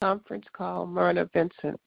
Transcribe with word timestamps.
Conference 0.00 0.46
call, 0.54 0.86
Myrna 0.86 1.28
Vincent. 1.34 1.78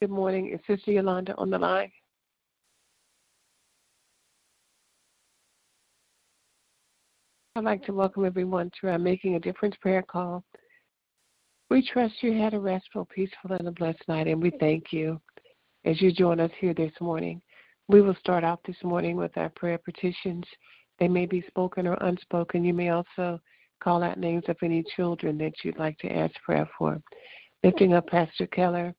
Good 0.00 0.08
morning. 0.08 0.48
Is 0.48 0.60
Sister 0.66 0.92
Yolanda 0.92 1.34
on 1.36 1.50
the 1.50 1.58
line? 1.58 1.92
I'd 7.54 7.64
like 7.64 7.84
to 7.84 7.92
welcome 7.92 8.24
everyone 8.24 8.70
to 8.80 8.88
our 8.88 8.98
Making 8.98 9.34
a 9.34 9.40
Difference 9.40 9.74
prayer 9.82 10.00
call. 10.00 10.42
We 11.68 11.86
trust 11.86 12.14
you 12.22 12.32
had 12.32 12.54
a 12.54 12.58
restful, 12.58 13.06
peaceful, 13.14 13.52
and 13.52 13.68
a 13.68 13.72
blessed 13.72 14.02
night, 14.08 14.26
and 14.26 14.42
we 14.42 14.50
thank 14.58 14.90
you 14.90 15.20
as 15.84 16.00
you 16.00 16.12
join 16.12 16.40
us 16.40 16.50
here 16.58 16.72
this 16.72 16.92
morning. 16.98 17.42
We 17.88 18.00
will 18.00 18.16
start 18.20 18.42
out 18.42 18.60
this 18.66 18.82
morning 18.82 19.16
with 19.16 19.36
our 19.36 19.50
prayer 19.50 19.76
petitions. 19.76 20.46
They 20.98 21.08
may 21.08 21.26
be 21.26 21.44
spoken 21.46 21.86
or 21.86 21.98
unspoken. 22.00 22.64
You 22.64 22.72
may 22.72 22.88
also 22.88 23.38
call 23.84 24.02
out 24.02 24.18
names 24.18 24.44
of 24.48 24.56
any 24.62 24.82
children 24.96 25.36
that 25.38 25.52
you'd 25.62 25.78
like 25.78 25.98
to 25.98 26.10
ask 26.10 26.32
prayer 26.42 26.66
for. 26.78 27.02
Lifting 27.62 27.92
up 27.92 28.06
Pastor 28.06 28.46
Keller, 28.46 28.94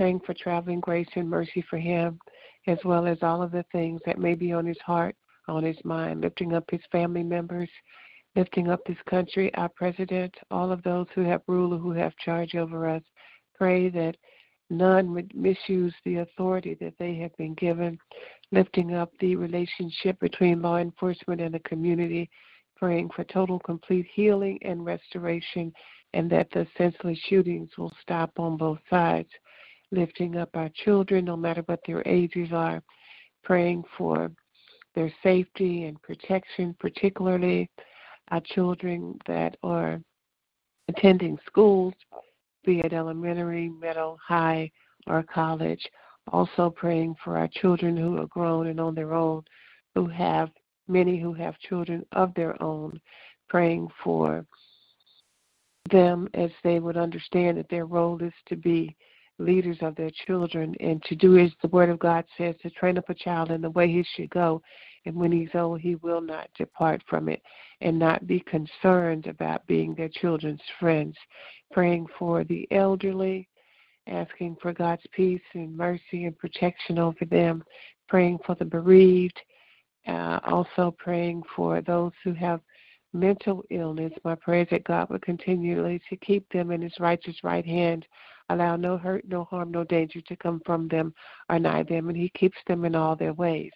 praying 0.00 0.20
for 0.24 0.32
traveling 0.32 0.80
grace 0.80 1.10
and 1.16 1.28
mercy 1.28 1.62
for 1.68 1.76
him, 1.76 2.18
as 2.66 2.78
well 2.86 3.06
as 3.06 3.18
all 3.20 3.42
of 3.42 3.52
the 3.52 3.66
things 3.70 4.00
that 4.06 4.18
may 4.18 4.34
be 4.34 4.50
on 4.50 4.64
his 4.64 4.78
heart, 4.78 5.14
on 5.46 5.62
his 5.62 5.76
mind, 5.84 6.22
lifting 6.22 6.54
up 6.54 6.64
his 6.70 6.80
family 6.90 7.22
members, 7.22 7.68
lifting 8.34 8.70
up 8.70 8.80
this 8.86 8.96
country, 9.10 9.54
our 9.56 9.68
president, 9.68 10.34
all 10.50 10.72
of 10.72 10.82
those 10.84 11.06
who 11.14 11.20
have 11.20 11.42
rule 11.46 11.76
who 11.76 11.90
have 11.90 12.16
charge 12.16 12.54
over 12.54 12.88
us. 12.88 13.02
Pray 13.54 13.90
that 13.90 14.16
none 14.70 15.12
would 15.12 15.30
misuse 15.34 15.94
the 16.06 16.16
authority 16.16 16.78
that 16.80 16.94
they 16.98 17.14
have 17.16 17.36
been 17.36 17.52
given, 17.52 17.98
lifting 18.52 18.94
up 18.94 19.12
the 19.20 19.36
relationship 19.36 20.18
between 20.18 20.62
law 20.62 20.78
enforcement 20.78 21.42
and 21.42 21.52
the 21.52 21.60
community, 21.68 22.30
praying 22.74 23.10
for 23.14 23.24
total 23.24 23.58
complete 23.58 24.06
healing 24.14 24.58
and 24.62 24.82
restoration, 24.82 25.70
and 26.14 26.30
that 26.30 26.50
the 26.52 26.66
senseless 26.78 27.18
shootings 27.28 27.68
will 27.76 27.92
stop 28.00 28.30
on 28.38 28.56
both 28.56 28.78
sides 28.88 29.28
lifting 29.92 30.36
up 30.36 30.50
our 30.54 30.70
children, 30.84 31.24
no 31.24 31.36
matter 31.36 31.62
what 31.66 31.80
their 31.86 32.06
ages 32.06 32.50
are, 32.52 32.82
praying 33.42 33.82
for 33.96 34.30
their 34.94 35.12
safety 35.22 35.84
and 35.84 36.00
protection, 36.02 36.74
particularly 36.78 37.68
our 38.30 38.40
children 38.40 39.18
that 39.26 39.56
are 39.62 40.00
attending 40.88 41.38
schools, 41.46 41.94
be 42.64 42.80
it 42.80 42.92
elementary, 42.92 43.68
middle, 43.68 44.18
high, 44.26 44.70
or 45.06 45.22
college. 45.22 45.84
Also 46.32 46.70
praying 46.70 47.16
for 47.24 47.38
our 47.38 47.48
children 47.48 47.96
who 47.96 48.18
are 48.18 48.26
grown 48.26 48.68
and 48.68 48.78
on 48.78 48.94
their 48.94 49.14
own, 49.14 49.42
who 49.94 50.06
have 50.06 50.50
many 50.86 51.18
who 51.18 51.32
have 51.32 51.58
children 51.58 52.04
of 52.12 52.32
their 52.34 52.60
own, 52.62 53.00
praying 53.48 53.88
for 54.04 54.44
them 55.90 56.28
as 56.34 56.50
they 56.62 56.78
would 56.78 56.96
understand 56.96 57.56
that 57.56 57.68
their 57.68 57.86
role 57.86 58.22
is 58.22 58.32
to 58.46 58.56
be 58.56 58.94
leaders 59.40 59.78
of 59.80 59.96
their 59.96 60.10
children 60.26 60.74
and 60.80 61.02
to 61.04 61.14
do 61.16 61.38
as 61.38 61.50
the 61.62 61.68
word 61.68 61.88
of 61.88 61.98
God 61.98 62.24
says 62.36 62.54
to 62.62 62.70
train 62.70 62.98
up 62.98 63.08
a 63.08 63.14
child 63.14 63.50
in 63.50 63.60
the 63.60 63.70
way 63.70 63.88
he 63.88 64.04
should 64.14 64.30
go 64.30 64.62
and 65.06 65.14
when 65.14 65.32
he's 65.32 65.54
old 65.54 65.80
he 65.80 65.94
will 65.96 66.20
not 66.20 66.48
depart 66.56 67.02
from 67.08 67.28
it 67.28 67.42
and 67.80 67.98
not 67.98 68.26
be 68.26 68.40
concerned 68.40 69.26
about 69.26 69.66
being 69.66 69.94
their 69.94 70.10
children's 70.10 70.60
friends. 70.78 71.16
Praying 71.72 72.06
for 72.18 72.44
the 72.44 72.68
elderly 72.70 73.48
asking 74.06 74.56
for 74.60 74.72
God's 74.72 75.02
peace 75.12 75.40
and 75.54 75.76
mercy 75.76 76.24
and 76.24 76.36
protection 76.38 76.98
over 76.98 77.24
them 77.24 77.62
praying 78.08 78.38
for 78.44 78.54
the 78.56 78.64
bereaved 78.64 79.40
uh, 80.06 80.40
also 80.44 80.94
praying 80.98 81.42
for 81.54 81.80
those 81.82 82.12
who 82.24 82.32
have 82.32 82.60
mental 83.12 83.64
illness. 83.70 84.12
My 84.24 84.34
prayer 84.34 84.62
is 84.62 84.68
that 84.70 84.84
God 84.84 85.10
would 85.10 85.22
continually 85.22 86.00
to 86.08 86.16
keep 86.16 86.48
them 86.50 86.70
in 86.70 86.82
his 86.82 86.98
righteous 87.00 87.36
right 87.42 87.66
hand 87.66 88.06
allow 88.50 88.76
no 88.76 88.98
hurt, 88.98 89.26
no 89.26 89.44
harm, 89.44 89.70
no 89.70 89.84
danger 89.84 90.20
to 90.20 90.36
come 90.36 90.60
from 90.66 90.88
them 90.88 91.14
or 91.48 91.58
nigh 91.58 91.84
them, 91.84 92.08
and 92.08 92.18
He 92.18 92.30
keeps 92.30 92.58
them 92.66 92.84
in 92.84 92.94
all 92.94 93.16
their 93.16 93.32
ways, 93.32 93.72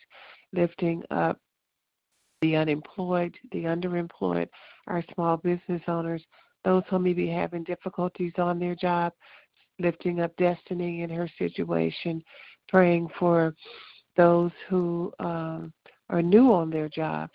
lifting 0.52 1.02
up 1.10 1.38
the 2.42 2.56
unemployed, 2.56 3.34
the 3.52 3.64
underemployed, 3.64 4.48
our 4.88 5.02
small 5.14 5.38
business 5.38 5.82
owners, 5.88 6.22
those 6.64 6.82
who 6.90 6.98
may 6.98 7.12
be 7.12 7.28
having 7.28 7.64
difficulties 7.64 8.32
on 8.36 8.58
their 8.58 8.75
job, 8.75 9.12
lifting 9.78 10.20
up 10.20 10.34
destiny 10.36 11.02
in 11.02 11.10
her 11.10 11.28
situation, 11.38 12.22
praying 12.69 13.08
for 13.19 13.54
those 14.16 14.50
who 14.69 15.12
um, 15.20 15.72
are 16.10 16.22
new 16.22 16.52
on 16.52 16.70
their 16.70 16.88
jobs, 16.88 17.32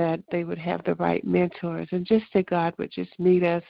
that 0.00 0.22
they 0.32 0.44
would 0.44 0.56
have 0.56 0.82
the 0.84 0.94
right 0.94 1.22
mentors, 1.26 1.86
and 1.92 2.06
just 2.06 2.24
that 2.32 2.46
God 2.46 2.72
would 2.78 2.90
just 2.90 3.10
meet 3.18 3.44
us 3.44 3.62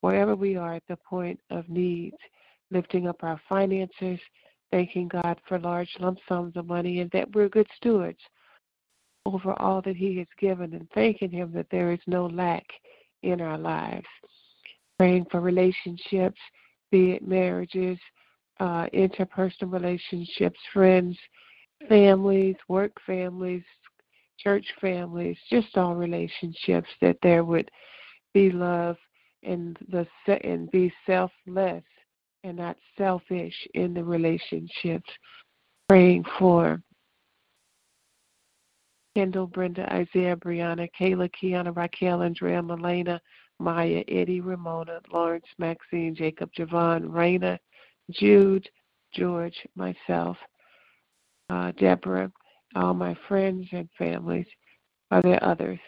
wherever 0.00 0.36
we 0.36 0.56
are 0.56 0.74
at 0.74 0.84
the 0.88 0.96
point 0.96 1.40
of 1.50 1.68
needs 1.68 2.16
lifting 2.70 3.08
up 3.08 3.16
our 3.24 3.40
finances, 3.48 4.20
thanking 4.70 5.08
God 5.08 5.40
for 5.48 5.58
large 5.58 5.90
lump 5.98 6.18
sums 6.28 6.56
of 6.56 6.66
money 6.66 7.00
and 7.00 7.10
that 7.10 7.34
we're 7.34 7.48
good 7.48 7.66
stewards 7.76 8.20
over 9.26 9.60
all 9.60 9.82
that 9.82 9.96
He 9.96 10.16
has 10.18 10.28
given 10.38 10.72
and 10.72 10.88
thanking 10.94 11.32
Him 11.32 11.50
that 11.52 11.66
there 11.72 11.90
is 11.90 12.00
no 12.06 12.26
lack 12.26 12.64
in 13.24 13.40
our 13.40 13.58
lives. 13.58 14.06
Praying 15.00 15.26
for 15.32 15.40
relationships, 15.40 16.38
be 16.92 17.10
it 17.12 17.26
marriages, 17.26 17.98
uh, 18.60 18.86
interpersonal 18.94 19.72
relationships, 19.72 20.60
friends, 20.72 21.18
families, 21.88 22.56
work 22.68 22.92
families, 23.04 23.64
church 24.42 24.66
families, 24.80 25.36
just 25.50 25.76
all 25.76 25.94
relationships, 25.94 26.88
that 27.00 27.16
there 27.22 27.44
would 27.44 27.70
be 28.34 28.50
love 28.50 28.96
and 29.42 29.76
the 29.90 30.06
and 30.44 30.70
be 30.70 30.92
selfless 31.06 31.84
and 32.44 32.56
not 32.56 32.76
selfish 32.96 33.54
in 33.74 33.94
the 33.94 34.04
relationships. 34.04 35.10
Praying 35.88 36.24
for 36.38 36.82
Kendall, 39.14 39.46
Brenda, 39.46 39.92
Isaiah, 39.92 40.36
Brianna, 40.36 40.88
Kayla, 40.98 41.30
Kiana, 41.30 41.76
Raquel, 41.76 42.22
Andrea, 42.22 42.62
Melena, 42.62 43.20
Maya, 43.58 44.02
Eddie, 44.08 44.40
Ramona, 44.40 45.00
Lawrence, 45.12 45.46
Maxine, 45.58 46.14
Jacob, 46.14 46.50
Javon, 46.58 47.04
Raina, 47.08 47.58
Jude, 48.10 48.68
George, 49.14 49.56
myself, 49.76 50.36
uh, 51.50 51.72
Deborah, 51.72 52.32
all 52.74 52.94
my 52.94 53.16
friends 53.28 53.66
and 53.72 53.88
families. 53.98 54.46
Are 55.10 55.22
there 55.22 55.42
others? 55.44 55.78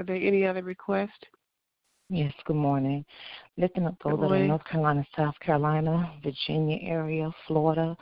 Are 0.00 0.06
there 0.06 0.16
any 0.16 0.44
other 0.44 0.62
requests? 0.62 1.10
Yes, 2.10 2.34
good 2.44 2.56
morning. 2.56 3.04
Lifting 3.56 3.86
up 3.86 3.94
those 4.04 4.18
that 4.20 4.26
are 4.26 4.36
in 4.36 4.48
North 4.48 4.64
Carolina, 4.64 5.06
South 5.16 5.38
Carolina, 5.40 6.12
Virginia 6.22 6.76
area, 6.82 7.30
Florida, 7.46 7.96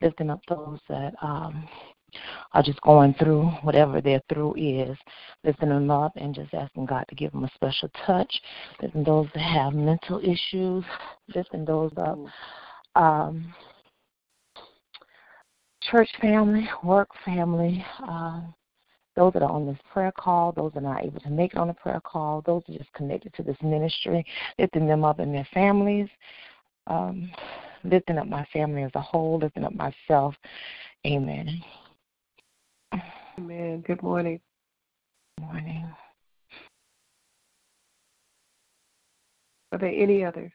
lifting 0.00 0.30
up 0.30 0.40
those 0.48 0.80
that 0.88 1.12
um, 1.22 1.68
are 2.52 2.62
just 2.62 2.80
going 2.82 3.14
through 3.14 3.44
whatever 3.62 4.00
their 4.00 4.20
through 4.28 4.54
is, 4.56 4.96
lifting 5.44 5.68
them 5.70 5.90
up 5.90 6.12
and 6.16 6.34
just 6.34 6.52
asking 6.54 6.86
God 6.86 7.04
to 7.08 7.14
give 7.14 7.32
them 7.32 7.44
a 7.44 7.50
special 7.54 7.90
touch, 8.06 8.32
lifting 8.80 9.04
those 9.04 9.28
that 9.34 9.42
have 9.42 9.74
mental 9.74 10.20
issues, 10.20 10.84
lifting 11.34 11.64
those 11.64 11.92
up. 11.96 12.18
Um, 12.94 13.54
church 15.90 16.08
family, 16.20 16.68
work 16.82 17.08
family, 17.24 17.84
um, 18.06 18.54
those 19.16 19.32
that 19.34 19.42
are 19.42 19.50
on 19.50 19.66
this 19.66 19.78
prayer 19.92 20.12
call, 20.12 20.52
those 20.52 20.72
that 20.72 20.80
are 20.80 20.94
not 20.94 21.04
able 21.04 21.20
to 21.20 21.30
make 21.30 21.52
it 21.52 21.58
on 21.58 21.68
the 21.68 21.74
prayer 21.74 22.00
call, 22.00 22.42
those 22.46 22.62
that 22.66 22.76
are 22.76 22.78
just 22.78 22.92
connected 22.94 23.32
to 23.34 23.42
this 23.42 23.56
ministry, 23.62 24.24
lifting 24.58 24.86
them 24.86 25.04
up 25.04 25.18
and 25.18 25.34
their 25.34 25.46
families, 25.52 26.08
um, 26.86 27.30
lifting 27.84 28.18
up 28.18 28.26
my 28.26 28.46
family 28.52 28.82
as 28.82 28.90
a 28.94 29.00
whole, 29.00 29.38
lifting 29.38 29.64
up 29.64 29.74
myself. 29.74 30.34
Amen. 31.06 31.62
Amen. 33.38 33.82
Good 33.86 34.02
morning. 34.02 34.40
Good 35.38 35.46
morning. 35.46 35.88
Are 39.72 39.78
there 39.78 39.88
any 39.94 40.24
others? 40.24 40.52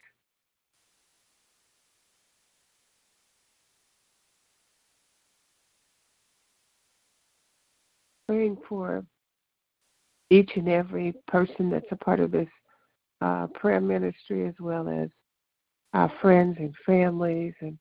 praying 8.27 8.57
for 8.67 9.05
each 10.29 10.51
and 10.55 10.67
every 10.67 11.13
person 11.27 11.69
that's 11.69 11.85
a 11.91 11.95
part 11.95 12.19
of 12.19 12.31
this 12.31 12.49
uh, 13.21 13.47
prayer 13.53 13.79
ministry, 13.79 14.45
as 14.45 14.53
well 14.59 14.89
as 14.89 15.09
our 15.93 16.11
friends 16.21 16.57
and 16.59 16.73
families 16.85 17.53
and 17.61 17.77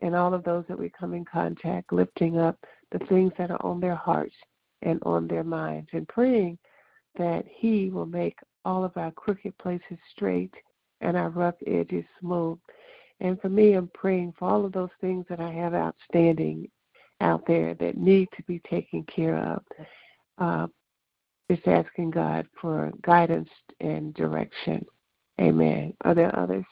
and 0.00 0.16
all 0.16 0.34
of 0.34 0.42
those 0.42 0.64
that 0.68 0.78
we 0.78 0.90
come 0.90 1.14
in 1.14 1.24
contact, 1.24 1.92
lifting 1.92 2.38
up 2.38 2.58
the 2.92 3.04
things 3.06 3.32
that 3.38 3.50
are 3.50 3.64
on 3.66 3.80
their 3.80 3.96
hearts 3.96 4.34
and 4.82 5.00
on 5.04 5.28
their 5.28 5.44
minds, 5.44 5.88
and 5.92 6.08
praying 6.08 6.58
that 7.18 7.44
He 7.48 7.90
will 7.90 8.06
make 8.06 8.38
all 8.64 8.84
of 8.84 8.96
our 8.96 9.10
crooked 9.12 9.56
places 9.58 9.98
straight 10.12 10.54
and 11.00 11.16
our 11.16 11.30
rough 11.30 11.56
edges 11.66 12.04
smooth. 12.20 12.58
And 13.20 13.40
for 13.40 13.48
me, 13.48 13.74
I'm 13.74 13.90
praying 13.94 14.34
for 14.38 14.48
all 14.48 14.64
of 14.64 14.72
those 14.72 14.90
things 15.00 15.26
that 15.28 15.40
I 15.40 15.50
have 15.52 15.74
outstanding 15.74 16.68
out 17.20 17.44
there 17.46 17.74
that 17.74 17.96
need 17.96 18.28
to 18.36 18.42
be 18.44 18.60
taken 18.68 19.04
care 19.04 19.38
of. 19.38 19.62
Uh, 20.38 20.66
just 21.50 21.66
asking 21.68 22.10
God 22.10 22.46
for 22.60 22.90
guidance 23.02 23.50
and 23.80 24.14
direction. 24.14 24.84
Amen. 25.40 25.94
Are 26.02 26.14
there 26.14 26.36
others? 26.38 26.64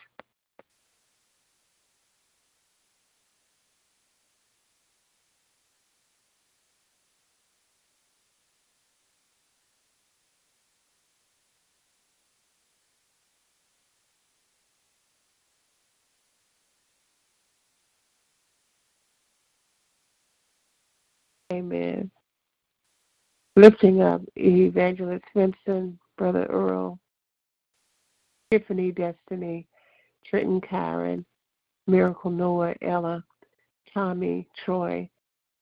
Amen. 21.52 22.10
Lifting 23.61 24.01
up 24.01 24.23
Evangelist 24.37 25.27
Vincent, 25.37 25.99
Brother 26.17 26.47
Earl, 26.47 26.99
Tiffany 28.51 28.91
Destiny, 28.91 29.67
Trenton 30.25 30.62
Karen, 30.62 31.27
Miracle 31.87 32.31
Noah, 32.31 32.75
Ella, 32.81 33.23
Tommy, 33.93 34.49
Troy, 34.65 35.11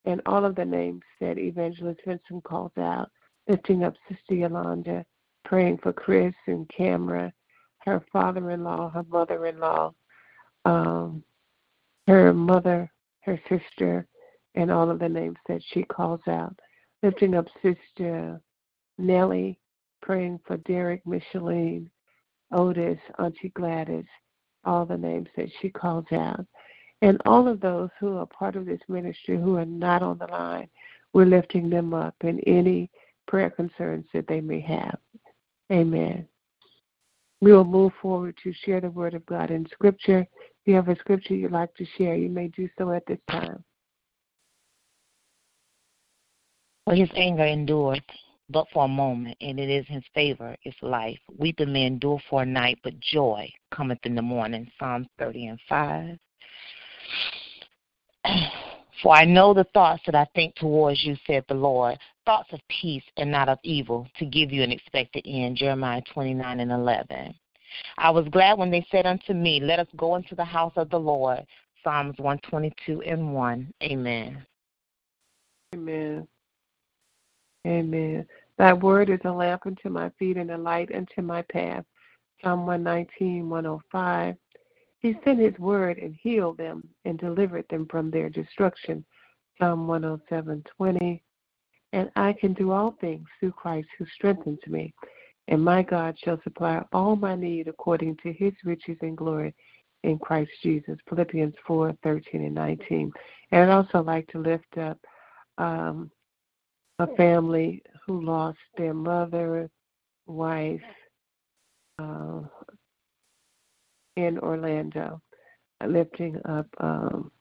and 0.05 0.21
all 0.25 0.45
of 0.45 0.55
the 0.55 0.63
names 0.63 1.01
that 1.19 1.37
Evangelist 1.37 1.99
Vincent 2.07 2.41
calls 2.45 2.71
out, 2.77 3.11
lifting 3.49 3.83
up 3.83 3.95
Sister 4.07 4.33
Yolanda, 4.33 5.05
praying 5.43 5.79
for 5.79 5.91
Chris 5.91 6.33
and 6.47 6.69
Camera, 6.69 7.33
her 7.79 8.01
father 8.13 8.51
in 8.51 8.63
law, 8.63 8.89
her 8.91 9.03
mother 9.09 9.45
in 9.45 9.59
law, 9.59 9.93
um, 10.63 11.21
her 12.07 12.33
mother, 12.33 12.89
her 13.25 13.37
sister, 13.49 14.07
and 14.55 14.71
all 14.71 14.89
of 14.89 14.99
the 14.99 15.09
names 15.09 15.37
that 15.49 15.61
she 15.73 15.83
calls 15.83 16.21
out. 16.29 16.57
Lifting 17.01 17.35
up 17.35 17.47
Sister 17.61 18.41
Nellie, 18.97 19.57
praying 20.01 20.39
for 20.45 20.57
Derek, 20.57 21.05
Micheline, 21.05 21.89
Otis, 22.51 22.99
Auntie 23.17 23.49
Gladys, 23.49 24.05
all 24.65 24.85
the 24.85 24.97
names 24.97 25.29
that 25.37 25.49
she 25.61 25.69
calls 25.69 26.05
out. 26.11 26.45
And 27.01 27.21
all 27.25 27.47
of 27.47 27.61
those 27.61 27.89
who 27.99 28.17
are 28.17 28.25
part 28.25 28.57
of 28.57 28.65
this 28.65 28.81
ministry 28.89 29.37
who 29.37 29.55
are 29.55 29.65
not 29.65 30.03
on 30.03 30.17
the 30.17 30.27
line, 30.27 30.67
we're 31.13 31.25
lifting 31.25 31.69
them 31.69 31.93
up 31.93 32.15
in 32.21 32.39
any 32.41 32.91
prayer 33.27 33.49
concerns 33.49 34.05
that 34.13 34.27
they 34.27 34.41
may 34.41 34.59
have. 34.59 34.97
Amen. 35.71 36.27
We 37.41 37.53
will 37.53 37.63
move 37.63 37.93
forward 38.01 38.37
to 38.43 38.51
share 38.51 38.81
the 38.81 38.89
word 38.89 39.13
of 39.13 39.25
God 39.25 39.49
in 39.49 39.65
Scripture. 39.71 40.19
If 40.19 40.65
you 40.65 40.75
have 40.75 40.89
a 40.89 40.97
scripture 40.97 41.35
you'd 41.35 41.53
like 41.53 41.73
to 41.75 41.85
share, 41.97 42.15
you 42.15 42.27
may 42.27 42.49
do 42.49 42.67
so 42.77 42.91
at 42.91 43.05
this 43.05 43.19
time. 43.29 43.63
For 46.89 46.95
his 46.95 47.11
anger 47.15 47.45
endureth 47.45 48.01
but 48.49 48.65
for 48.73 48.85
a 48.85 48.87
moment, 48.87 49.37
and 49.41 49.59
it 49.59 49.69
is 49.69 49.85
his 49.87 50.01
favor, 50.15 50.57
is 50.65 50.73
life. 50.81 51.19
Weeping 51.37 51.71
may 51.71 51.85
endure 51.85 52.19
for 52.27 52.41
a 52.41 52.45
night, 52.47 52.79
but 52.83 52.99
joy 52.99 53.47
cometh 53.69 53.99
in 54.05 54.15
the 54.15 54.23
morning. 54.23 54.71
Psalm 54.79 55.07
30 55.19 55.45
and 55.49 55.59
5. 55.69 56.17
For 59.03 59.15
I 59.15 59.23
know 59.23 59.53
the 59.53 59.67
thoughts 59.71 60.01
that 60.07 60.15
I 60.15 60.25
think 60.33 60.55
towards 60.55 61.03
you, 61.03 61.15
said 61.27 61.45
the 61.47 61.53
Lord, 61.53 61.99
thoughts 62.25 62.51
of 62.53 62.59
peace 62.69 63.03
and 63.17 63.29
not 63.29 63.49
of 63.49 63.59
evil, 63.61 64.07
to 64.17 64.25
give 64.25 64.51
you 64.51 64.63
an 64.63 64.71
expected 64.71 65.27
end. 65.27 65.57
Jeremiah 65.57 66.01
29 66.11 66.59
and 66.59 66.71
11. 66.71 67.35
I 67.99 68.09
was 68.09 68.27
glad 68.29 68.57
when 68.57 68.71
they 68.71 68.83
said 68.89 69.05
unto 69.05 69.33
me, 69.33 69.59
Let 69.59 69.77
us 69.77 69.87
go 69.95 70.15
into 70.15 70.33
the 70.33 70.43
house 70.43 70.73
of 70.75 70.89
the 70.89 70.99
Lord. 70.99 71.45
Psalms 71.83 72.17
122 72.17 73.03
and 73.03 73.31
1. 73.31 73.73
Amen. 73.83 74.43
Amen. 75.75 76.27
Amen. 77.67 78.25
Thy 78.57 78.73
word 78.73 79.09
is 79.09 79.19
a 79.25 79.31
lamp 79.31 79.65
unto 79.65 79.89
my 79.89 80.09
feet 80.19 80.37
and 80.37 80.51
a 80.51 80.57
light 80.57 80.93
unto 80.93 81.21
my 81.21 81.41
path. 81.43 81.85
Psalm 82.43 82.65
119, 82.65 83.49
105. 83.49 84.35
He 84.99 85.15
sent 85.23 85.39
his 85.39 85.57
word 85.59 85.97
and 85.97 86.15
healed 86.21 86.57
them 86.57 86.87
and 87.05 87.17
delivered 87.17 87.65
them 87.69 87.87
from 87.89 88.11
their 88.11 88.29
destruction. 88.29 89.03
Psalm 89.57 89.87
107, 89.87 90.63
20. 90.77 91.23
And 91.93 92.11
I 92.15 92.33
can 92.33 92.53
do 92.53 92.71
all 92.71 92.95
things 93.01 93.27
through 93.39 93.53
Christ 93.53 93.87
who 93.97 94.05
strengthens 94.13 94.59
me. 94.67 94.93
And 95.47 95.63
my 95.63 95.81
God 95.81 96.17
shall 96.23 96.39
supply 96.43 96.83
all 96.93 97.15
my 97.15 97.35
need 97.35 97.67
according 97.67 98.17
to 98.17 98.31
his 98.31 98.53
riches 98.63 98.97
and 99.01 99.17
glory 99.17 99.55
in 100.03 100.19
Christ 100.19 100.51
Jesus. 100.61 100.97
Philippians 101.09 101.55
4, 101.65 101.97
13 102.03 102.45
and 102.45 102.55
19. 102.55 103.11
And 103.51 103.63
I'd 103.63 103.73
also 103.73 104.01
like 104.03 104.27
to 104.27 104.39
lift 104.39 104.77
up 104.77 104.97
um, 105.57 106.11
a 106.99 107.07
family 107.15 107.81
who 108.05 108.21
lost 108.21 108.59
their 108.77 108.93
mother, 108.93 109.69
wife 110.27 110.81
uh, 111.97 112.41
in 114.17 114.37
Orlando, 114.39 115.21
lifting 115.85 116.39
up 116.45 116.67
um, 116.79 117.31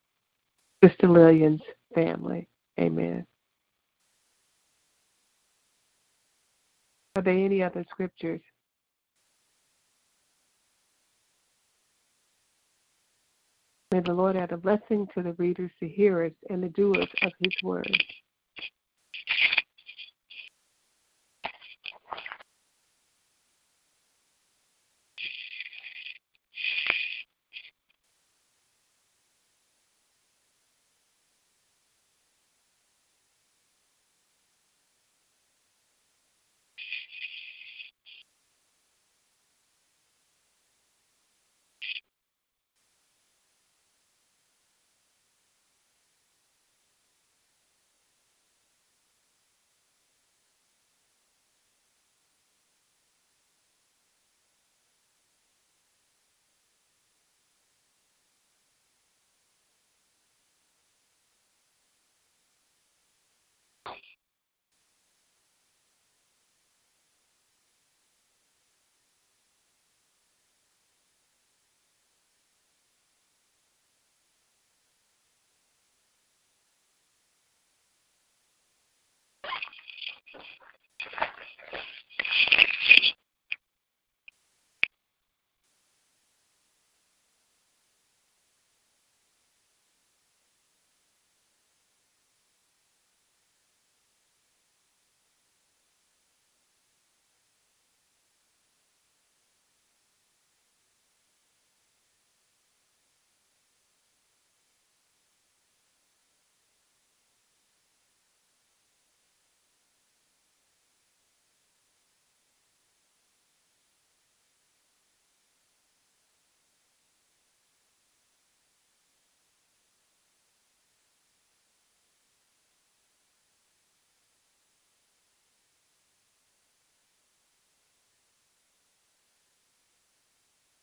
Sister 0.82 1.08
Lillian's 1.08 1.60
family. 1.94 2.48
Amen. 2.80 3.26
Are 7.16 7.22
there 7.22 7.34
any 7.34 7.62
other 7.64 7.84
scriptures? 7.90 8.40
May 13.90 14.00
the 14.00 14.12
Lord 14.12 14.36
add 14.36 14.52
a 14.52 14.56
blessing 14.56 15.08
to 15.14 15.22
the 15.22 15.32
readers, 15.32 15.70
the 15.80 15.88
hearers, 15.88 16.34
and 16.48 16.62
the 16.62 16.68
doers 16.68 17.08
of 17.22 17.32
his 17.40 17.52
word. 17.64 17.90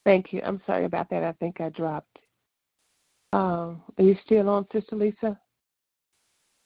Thank 0.06 0.32
you. 0.32 0.42
I'm 0.46 0.62
sorry 0.68 0.86
about 0.86 1.10
that. 1.10 1.24
I 1.24 1.32
think 1.34 1.60
I 1.60 1.70
dropped. 1.70 2.20
Um, 3.34 3.82
are 3.98 4.04
you 4.04 4.16
still 4.24 4.48
on, 4.50 4.68
Sister 4.72 4.96
Lisa? 4.96 5.38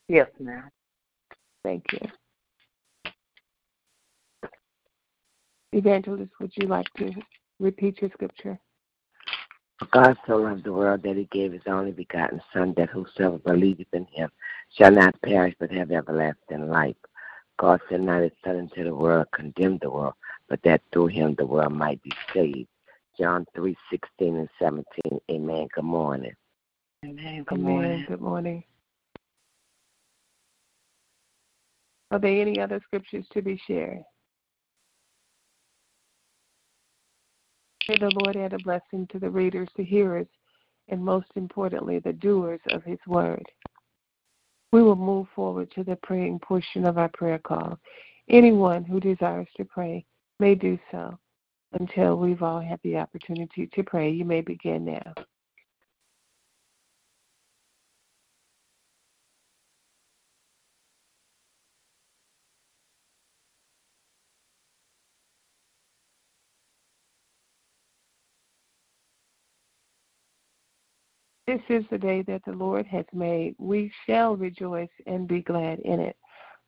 Yes, 0.10 0.28
ma'am. 0.40 0.70
Thank 1.64 1.86
you. 1.94 2.00
Evangelist, 5.72 6.32
would 6.40 6.52
you 6.56 6.68
like 6.68 6.92
to 6.98 7.12
repeat 7.60 8.02
your 8.02 8.10
scripture? 8.12 8.60
God 9.92 10.18
so 10.28 10.36
loved 10.36 10.66
the 10.66 10.74
world 10.74 11.04
that 11.04 11.16
he 11.16 11.26
gave 11.32 11.54
his 11.54 11.62
only 11.66 11.92
begotten 11.92 12.42
Son, 12.54 12.74
that 12.76 12.90
whosoever 12.90 13.38
believeth 13.38 13.88
in 13.94 14.06
him 14.12 14.30
shall 14.78 14.92
not 14.92 15.20
perish 15.22 15.56
but 15.60 15.72
have 15.72 15.92
everlasting 15.92 16.70
life. 16.70 16.98
God 17.58 17.80
sent 17.90 18.04
not 18.04 18.24
his 18.24 18.32
Son 18.44 18.58
into 18.58 18.84
the 18.84 18.94
world, 18.94 19.28
condemned 19.34 19.80
the 19.82 19.90
world, 19.90 20.16
but 20.50 20.62
that 20.64 20.82
through 20.92 21.08
him 21.08 21.36
the 21.36 21.46
world 21.46 21.72
might 21.72 22.02
be 22.04 22.12
saved. 22.34 22.68
John 23.20 23.46
three 23.54 23.76
sixteen 23.92 24.38
and 24.38 24.50
17. 24.60 25.20
Amen. 25.30 25.68
Good 25.76 25.84
morning. 25.84 26.32
Amen. 27.04 27.44
Good 27.44 27.60
Amen. 27.60 27.74
morning. 27.74 28.06
Good 28.08 28.22
morning. 28.22 28.64
Are 32.12 32.20
there 32.20 32.42
any 32.42 32.60
other 32.60 32.80
scriptures 32.86 33.26
to 33.34 33.42
be 33.42 33.62
shared? 33.68 34.02
May 37.90 37.98
the 37.98 38.12
Lord 38.24 38.38
add 38.38 38.54
a 38.54 38.60
blessing 38.60 39.08
to 39.12 39.20
the 39.20 39.30
readers, 39.30 39.68
the 39.76 39.84
hearers, 39.84 40.28
and 40.88 41.04
most 41.04 41.28
importantly, 41.36 42.00
the 42.00 42.14
doers 42.14 42.62
of 42.72 42.84
his 42.84 43.00
word. 43.06 43.46
We 44.72 44.82
will 44.82 44.96
move 44.96 45.28
forward 45.36 45.72
to 45.72 45.84
the 45.84 45.98
praying 46.04 46.40
portion 46.40 46.86
of 46.86 46.98
our 46.98 47.10
prayer 47.10 47.40
call. 47.40 47.78
Anyone 48.30 48.86
who 48.86 49.00
desires 49.00 49.48
to 49.58 49.66
pray 49.66 50.06
may 50.40 50.56
do 50.56 50.80
so 50.92 51.18
until 51.74 52.18
we've 52.18 52.42
all 52.44 52.60
had 52.60 52.80
the 52.84 52.98
opportunity 52.98 53.70
to 53.74 53.84
pray. 53.84 54.10
You 54.10 54.26
may 54.26 54.42
begin 54.42 54.86
now. 54.86 55.14
This 71.48 71.62
is 71.70 71.84
the 71.90 71.98
day 71.98 72.22
that 72.24 72.44
the 72.46 72.52
Lord 72.52 72.86
has 72.86 73.06
made. 73.12 73.56
We 73.58 73.92
shall 74.06 74.36
rejoice 74.36 74.90
and 75.08 75.28
be 75.28 75.42
glad 75.42 75.80
in 75.80 76.00
it. 76.00 76.16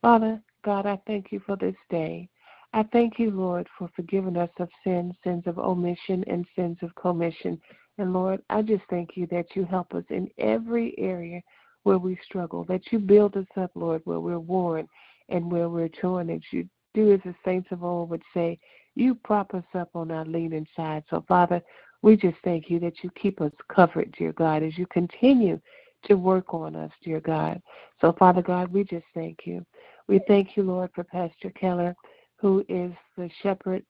Father, 0.01 0.41
God, 0.65 0.88
I 0.88 1.00
thank 1.05 1.31
you 1.31 1.39
for 1.46 1.55
this 1.55 1.75
day. 1.91 2.29
I 2.74 2.84
thank 2.94 3.20
you, 3.20 3.32
Lord, 3.32 3.68
for 3.78 3.90
forgiving 3.96 4.38
us 4.38 4.50
of 4.60 4.70
sins, 4.84 5.13
sins 5.24 5.44
of 5.46 5.60
omission 5.60 6.24
and 6.28 6.46
sins 6.56 6.78
of 6.82 6.96
commission. 6.96 7.60
And 7.98 8.13
Lord, 8.13 8.42
I 8.50 8.62
just 8.62 8.84
thank 8.90 9.18
you 9.18 9.28
that 9.28 9.56
you 9.56 9.66
help 9.66 9.94
us 9.94 10.06
in 10.10 10.30
every 10.38 10.96
area 10.98 11.42
where 11.84 11.98
we 11.98 12.18
struggle, 12.24 12.63
that 12.66 12.92
you 12.92 13.00
build 13.00 13.36
us 13.36 13.48
up, 13.58 13.72
Lord, 13.75 14.01
where 14.06 14.20
we're 14.20 14.40
worn 14.40 14.88
and 15.30 15.51
where 15.51 15.68
we're 15.68 15.90
torn, 15.90 16.28
that 16.28 16.42
you 16.51 16.68
do 16.94 17.13
as 17.13 17.20
the 17.25 17.36
saints 17.44 17.68
of 17.72 17.84
old 17.84 18.10
would 18.10 18.24
say, 18.34 18.58
you 18.96 19.16
prop 19.16 19.54
us 19.54 19.63
up 19.74 19.90
on 19.94 20.12
our 20.12 20.25
leaning 20.25 20.68
side. 20.75 21.04
So, 21.10 21.24
Father, 21.28 21.62
we 22.01 22.16
just 22.16 22.38
thank 22.44 22.70
you 22.70 22.80
that 22.80 23.04
you 23.04 23.10
keep 23.22 23.42
us 23.42 23.51
covered, 23.74 24.13
dear 24.18 24.34
God, 24.34 24.63
as 24.63 24.78
you 24.78 24.86
continue 24.88 25.60
to 26.06 26.16
work 26.16 26.54
on 26.54 26.75
us, 26.75 26.92
dear 27.04 27.20
God. 27.20 27.62
So, 28.00 28.13
Father 28.18 28.42
God, 28.42 28.72
we 28.72 28.84
just 28.84 29.06
thank 29.13 29.40
you. 29.46 29.66
We 30.08 30.20
thank 30.28 30.58
you, 30.58 30.63
Lord, 30.63 30.90
for 30.94 31.04
Pastor 31.04 31.51
Keller 31.51 31.96
who 32.41 32.65
is 32.67 32.91
the 33.17 33.29
shepherd 33.43 33.86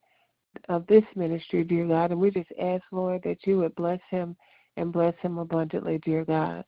of 0.69 0.85
this 0.87 1.03
ministry, 1.15 1.63
dear 1.63 1.87
God. 1.87 2.11
And 2.11 2.19
we 2.19 2.29
just 2.29 2.51
ask, 2.61 2.83
Lord, 2.91 3.21
that 3.23 3.37
you 3.45 3.59
would 3.59 3.75
bless 3.75 4.01
him 4.09 4.35
and 4.77 4.91
bless 4.91 5.13
him 5.21 5.37
abundantly, 5.37 5.99
dear 5.99 6.25
God. 6.25 6.65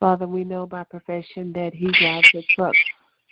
Father, 0.00 0.26
we 0.26 0.44
know 0.44 0.66
by 0.66 0.84
profession 0.84 1.52
that 1.52 1.74
he 1.74 1.86
drives 1.92 2.30
a 2.34 2.42
truck 2.54 2.74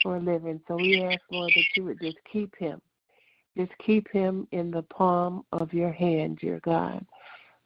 for 0.02 0.16
a 0.16 0.20
living. 0.20 0.60
So 0.68 0.76
we 0.76 1.02
ask, 1.02 1.20
Lord, 1.30 1.52
that 1.54 1.64
you 1.76 1.84
would 1.84 2.00
just 2.00 2.18
keep 2.30 2.54
him. 2.56 2.80
Just 3.56 3.72
keep 3.84 4.10
him 4.10 4.46
in 4.52 4.70
the 4.70 4.82
palm 4.82 5.44
of 5.52 5.72
your 5.72 5.92
hand, 5.92 6.38
dear 6.40 6.60
God. 6.64 7.04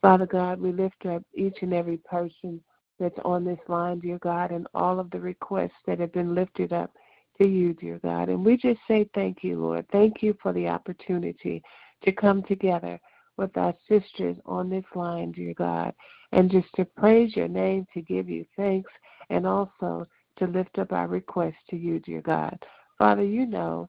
Father 0.02 0.26
God, 0.26 0.60
we 0.60 0.70
lift 0.70 1.06
up 1.06 1.22
each 1.34 1.58
and 1.62 1.72
every 1.72 1.96
person 1.98 2.60
that's 3.00 3.18
on 3.24 3.44
this 3.44 3.58
line, 3.68 4.00
dear 4.00 4.18
God, 4.18 4.50
and 4.50 4.66
all 4.74 5.00
of 5.00 5.10
the 5.10 5.20
requests 5.20 5.70
that 5.86 5.98
have 5.98 6.12
been 6.12 6.34
lifted 6.34 6.72
up 6.72 6.92
to 7.40 7.48
you, 7.48 7.74
dear 7.74 7.98
God. 8.02 8.28
And 8.28 8.44
we 8.44 8.56
just 8.56 8.80
say 8.88 9.08
thank 9.14 9.42
you, 9.42 9.60
Lord. 9.60 9.86
Thank 9.92 10.22
you 10.22 10.36
for 10.42 10.52
the 10.52 10.68
opportunity 10.68 11.62
to 12.04 12.12
come 12.12 12.42
together 12.42 13.00
with 13.36 13.56
our 13.56 13.74
sisters 13.88 14.36
on 14.46 14.68
this 14.68 14.84
line, 14.94 15.32
dear 15.32 15.54
God, 15.54 15.94
and 16.32 16.50
just 16.50 16.68
to 16.76 16.84
praise 16.84 17.36
your 17.36 17.48
name, 17.48 17.86
to 17.94 18.02
give 18.02 18.28
you 18.28 18.44
thanks, 18.56 18.90
and 19.30 19.46
also 19.46 20.06
to 20.38 20.46
lift 20.46 20.78
up 20.78 20.92
our 20.92 21.06
requests 21.06 21.54
to 21.70 21.76
you, 21.76 22.00
dear 22.00 22.20
God. 22.20 22.58
Father, 22.98 23.22
you 23.22 23.46
know 23.46 23.88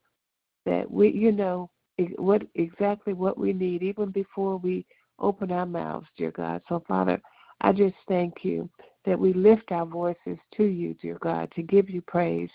that 0.65 0.89
we, 0.89 1.09
you 1.09 1.31
know, 1.31 1.69
what 2.17 2.43
exactly 2.55 3.13
what 3.13 3.37
we 3.37 3.53
need 3.53 3.83
even 3.83 4.11
before 4.11 4.57
we 4.57 4.85
open 5.17 5.51
our 5.51 5.65
mouths, 5.65 6.07
dear 6.15 6.31
God. 6.31 6.61
So, 6.69 6.83
Father, 6.87 7.21
I 7.61 7.73
just 7.73 7.95
thank 8.07 8.45
you 8.45 8.69
that 9.05 9.19
we 9.19 9.33
lift 9.33 9.71
our 9.71 9.85
voices 9.85 10.37
to 10.55 10.63
you, 10.63 10.93
dear 11.01 11.17
God, 11.19 11.51
to 11.55 11.63
give 11.63 11.89
you 11.89 12.01
praise 12.01 12.49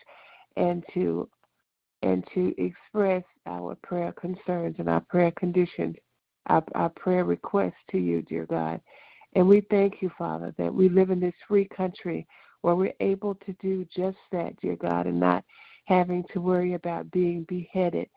and 0.57 0.85
to 0.95 1.29
and 2.03 2.25
to 2.35 2.55
express 2.59 3.25
our 3.47 3.75
prayer 3.83 4.13
concerns 4.13 4.77
and 4.79 4.91
our 4.91 5.01
prayer 5.01 5.31
conditions, 5.33 5.97
our, 6.47 6.63
our 6.75 6.91
prayer 6.91 7.25
requests 7.25 7.73
to 7.91 7.99
you, 7.99 8.21
dear 8.23 8.45
God. 8.45 8.81
And 9.35 9.49
we 9.49 9.63
thank 9.71 10.03
you, 10.03 10.11
Father, 10.19 10.55
that 10.59 10.73
we 10.73 10.89
live 10.91 11.11
in 11.11 11.19
this 11.19 11.35
free 11.49 11.67
country 11.67 12.27
where 12.61 12.75
we're 12.75 12.93
able 13.01 13.35
to 13.37 13.57
do 13.61 13.87
just 13.95 14.19
that, 14.33 14.59
dear 14.61 14.77
God, 14.77 15.07
and 15.07 15.19
not 15.19 15.45
having 15.87 16.25
to 16.33 16.41
worry 16.41 16.75
about 16.75 17.11
being 17.11 17.45
beheaded, 17.45 18.09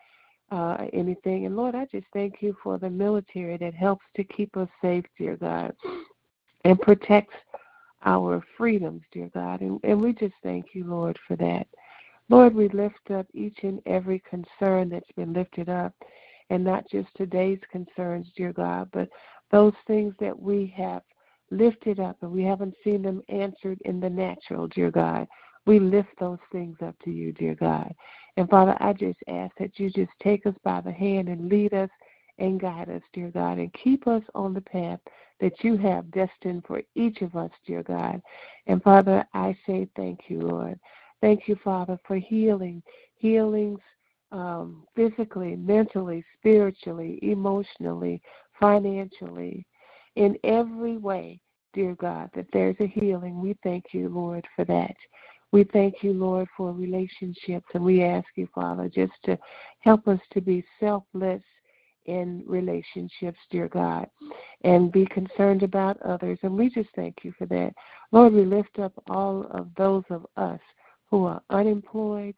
uh, 0.52 0.86
anything. 0.94 1.46
And 1.46 1.56
Lord, 1.56 1.74
I 1.74 1.86
just 1.92 2.08
thank 2.14 2.42
you 2.42 2.56
for 2.62 2.78
the 2.78 2.90
military 2.90 3.58
that 3.58 3.74
helps 3.74 4.06
to 4.16 4.24
keep 4.24 4.56
us 4.58 4.70
safe, 4.82 5.06
dear 5.18 5.38
God, 5.38 5.74
and 6.66 6.80
protects 6.80 7.36
our 8.06 8.44
freedoms, 8.58 9.02
dear 9.12 9.30
God. 9.34 9.62
And, 9.62 9.80
and 9.84 10.02
we 10.02 10.14
just 10.14 10.36
thank 10.44 10.68
you, 10.74 10.86
Lord, 10.86 11.18
for 11.28 11.36
that. 11.38 11.68
Lord, 12.30 12.54
we 12.54 12.68
lift 12.70 13.12
up 13.12 13.26
each 13.34 13.60
and 13.64 13.82
every 13.86 14.22
concern 14.30 14.90
that's 14.90 15.12
been 15.16 15.34
lifted 15.34 15.70
up, 15.70 15.94
and 16.50 16.64
not 16.64 16.90
just 16.90 17.08
today's 17.16 17.60
concerns, 17.72 18.28
dear 18.36 18.54
God, 18.54 18.90
but 18.92 19.10
those 19.52 19.74
things 19.86 20.14
that 20.20 20.38
we 20.38 20.74
have 20.76 21.02
lifted 21.52 22.00
up 22.00 22.18
and 22.22 22.32
we 22.32 22.44
haven't 22.44 22.76
seen 22.84 23.02
them 23.02 23.22
answered 23.30 23.80
in 23.86 24.00
the 24.00 24.10
natural, 24.10 24.68
dear 24.68 24.92
God. 24.92 25.28
We 25.66 25.80
lift 25.80 26.10
those 26.20 26.40
things 26.52 26.78
up 26.82 26.96
to 27.04 27.12
you, 27.12 27.34
dear 27.34 27.56
God. 27.56 27.94
And 28.38 28.50
Father, 28.50 28.76
I 28.80 28.94
just 28.94 29.20
ask 29.28 29.54
that 29.60 29.80
you 29.80 29.90
just 29.90 30.12
take 30.22 30.46
us 30.46 30.56
by 30.64 30.82
the 30.82 30.92
hand 30.92 31.28
and 31.28 31.50
lead 31.50 31.74
us 31.74 31.90
and 32.40 32.60
guide 32.60 32.90
us, 32.90 33.02
dear 33.14 33.30
God, 33.32 33.58
and 33.58 33.74
keep 33.74 34.08
us 34.08 34.24
on 34.36 34.54
the 34.54 34.62
path 34.62 35.00
that 35.40 35.64
you 35.64 35.76
have 35.78 36.12
destined 36.12 36.64
for 36.66 36.82
each 36.96 37.22
of 37.22 37.36
us, 37.36 37.52
dear 37.66 37.84
God. 37.84 38.22
And 38.68 38.82
Father, 38.82 39.26
I 39.34 39.58
say 39.66 39.88
thank 39.96 40.22
you, 40.28 40.42
Lord. 40.42 40.80
Thank 41.22 41.48
you, 41.48 41.58
Father, 41.64 41.98
for 42.06 42.18
healing, 42.18 42.84
healings 43.16 43.80
um, 44.32 44.86
physically, 44.96 45.56
mentally, 45.56 46.24
spiritually, 46.38 47.20
emotionally, 47.22 48.22
financially, 48.60 49.66
in 50.16 50.38
every 50.44 50.98
way, 50.98 51.40
dear 51.74 51.96
God, 51.96 52.30
that 52.36 52.48
there's 52.52 52.76
a 52.80 52.88
healing. 52.88 53.40
We 53.40 53.56
thank 53.64 53.86
you, 53.92 54.10
Lord, 54.10 54.46
for 54.56 54.66
that. 54.66 54.96
We 55.52 55.64
thank 55.64 56.04
you, 56.04 56.14
Lord, 56.14 56.48
for 56.58 56.74
relationships, 56.74 57.68
and 57.74 57.84
we 57.84 58.04
ask 58.04 58.28
you, 58.36 58.48
Father, 58.54 58.90
just 58.90 59.14
to 59.26 59.38
help 59.80 60.08
us 60.08 60.20
to 60.34 60.42
be 60.42 60.64
selfless 60.80 61.42
in 62.06 62.44
relationships, 62.46 63.40
dear 63.50 63.68
God, 63.68 64.08
and 64.64 64.92
be 64.92 65.06
concerned 65.06 65.64
about 65.64 66.02
others. 66.02 66.40
And 66.42 66.58
we 66.58 66.70
just 66.70 66.90
thank 66.96 67.18
you 67.24 67.34
for 67.38 67.46
that. 67.48 67.74
Lord, 68.12 68.34
we 68.34 68.44
lift 68.46 68.80
up 68.80 68.94
all 69.10 69.46
of 69.52 69.70
those 69.78 70.04
of 70.10 70.26
us 70.36 70.60
who 71.10 71.26
are 71.26 71.42
unemployed, 71.50 72.36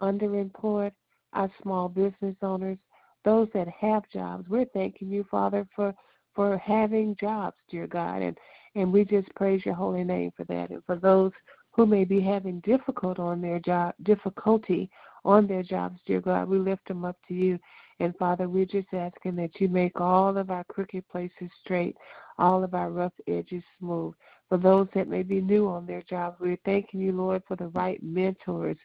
underemployed, 0.00 0.92
our 1.32 1.50
small 1.62 1.88
business 1.88 2.36
owners, 2.42 2.78
those 3.24 3.48
that 3.54 3.68
have 3.68 4.02
jobs. 4.12 4.48
We're 4.48 4.66
thanking 4.66 5.10
you, 5.10 5.24
Father, 5.30 5.66
for 5.74 5.94
for 6.34 6.56
having 6.56 7.14
jobs, 7.16 7.56
dear 7.70 7.86
God, 7.86 8.22
and 8.22 8.38
and 8.74 8.92
we 8.92 9.04
just 9.04 9.34
praise 9.34 9.64
your 9.64 9.74
holy 9.74 10.04
name 10.04 10.32
for 10.36 10.44
that. 10.44 10.70
And 10.70 10.82
for 10.84 10.96
those 10.96 11.32
who 11.72 11.86
may 11.86 12.04
be 12.04 12.20
having 12.20 12.60
difficult 12.60 13.18
on 13.18 13.40
their 13.40 13.58
job 13.58 13.94
difficulty 14.02 14.90
on 15.24 15.46
their 15.46 15.62
jobs, 15.62 16.00
dear 16.06 16.20
God, 16.20 16.48
we 16.48 16.58
lift 16.58 16.86
them 16.88 17.04
up 17.04 17.16
to 17.28 17.34
you. 17.34 17.58
And 18.00 18.16
Father, 18.16 18.48
we're 18.48 18.64
just 18.64 18.92
asking 18.92 19.36
that 19.36 19.60
you 19.60 19.68
make 19.68 20.00
all 20.00 20.36
of 20.36 20.50
our 20.50 20.64
crooked 20.64 21.08
places 21.08 21.50
straight, 21.62 21.96
all 22.38 22.64
of 22.64 22.74
our 22.74 22.90
rough 22.90 23.12
edges 23.28 23.62
smooth. 23.78 24.14
For 24.52 24.58
those 24.58 24.88
that 24.94 25.08
may 25.08 25.22
be 25.22 25.40
new 25.40 25.66
on 25.66 25.86
their 25.86 26.02
jobs, 26.02 26.36
we're 26.38 26.58
thanking 26.66 27.00
you, 27.00 27.12
Lord, 27.12 27.42
for 27.48 27.56
the 27.56 27.68
right 27.68 27.98
mentors, 28.02 28.76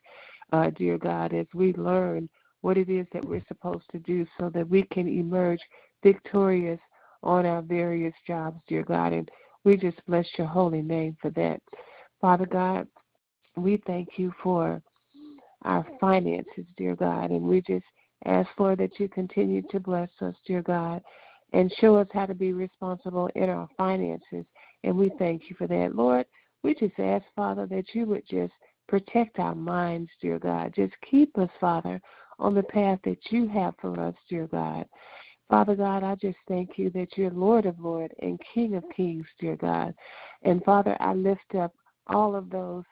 uh, 0.54 0.70
dear 0.70 0.98
God, 0.98 1.34
as 1.34 1.46
we 1.54 1.74
learn 1.74 2.30
what 2.62 2.78
it 2.78 2.90
is 2.90 3.06
that 3.12 3.26
we're 3.26 3.44
supposed 3.50 3.84
to 3.92 4.00
do 4.00 4.26
so 4.40 4.50
that 4.52 4.70
we 4.70 4.84
can 4.84 5.10
emerge 5.10 5.60
victorious 6.02 6.80
on 7.22 7.46
our 7.46 7.62
various 7.62 8.14
jobs, 8.26 8.62
dear 8.70 8.82
God. 8.82 9.12
And 9.12 9.30
we 9.66 9.76
just 9.76 9.98
bless 10.08 10.26
your 10.38 10.48
holy 10.48 10.82
name 10.82 11.18
for 11.22 11.32
that. 11.32 11.62
Father 12.22 12.46
God, 12.46 12.88
we 13.58 13.84
thank 13.86 14.12
you 14.16 14.34
for 14.42 14.82
our 15.64 15.86
finances, 16.00 16.66
dear 16.78 16.96
God, 16.96 17.32
and 17.32 17.42
we 17.42 17.60
just 17.60 17.84
ask, 18.24 18.48
Lord, 18.58 18.80
that 18.80 19.02
you 19.02 19.10
continue 19.10 19.64
to 19.64 19.82
bless 19.82 20.12
us, 20.22 20.36
dear 20.46 20.62
God, 20.62 21.02
and 21.52 21.70
show 21.82 21.98
us 21.98 22.08
how 22.14 22.26
to 22.26 22.34
be 22.34 22.54
responsible 22.54 23.30
in 23.36 23.50
our 23.50 23.68
finances. 23.78 24.46
And 24.84 24.98
we 24.98 25.12
thank 25.18 25.50
you 25.50 25.56
for 25.58 25.68
that. 25.68 25.96
Lord, 25.96 26.26
we 26.64 26.76
just 26.76 27.00
ask, 27.00 27.26
Father, 27.36 27.66
that 27.68 27.94
you 27.94 28.06
would 28.06 28.28
just 28.30 28.54
protect 28.88 29.40
our 29.40 29.56
minds, 29.56 30.10
dear 30.22 30.40
God. 30.40 30.74
Just 30.76 30.94
keep 31.10 31.38
us, 31.38 31.50
Father, 31.60 32.02
on 32.40 32.54
the 32.54 32.64
path 32.64 33.00
that 33.04 33.32
you 33.32 33.48
have 33.48 33.74
for 33.82 34.00
us, 34.00 34.16
dear 34.30 34.48
God. 34.48 34.86
Father 35.50 35.76
God, 35.76 36.04
I 36.04 36.16
just 36.16 36.38
thank 36.48 36.78
you 36.78 36.90
that 36.92 37.18
you're 37.18 37.32
Lord 37.32 37.66
of 37.66 37.80
Lords 37.80 38.14
and 38.22 38.40
King 38.54 38.76
of 38.76 38.84
Kings, 38.96 39.26
dear 39.40 39.56
God. 39.56 39.94
And 40.44 40.64
Father, 40.64 40.98
I 41.00 41.14
lift 41.14 41.56
up 41.58 41.74
all 42.08 42.36
of 42.36 42.50
those 42.50 42.84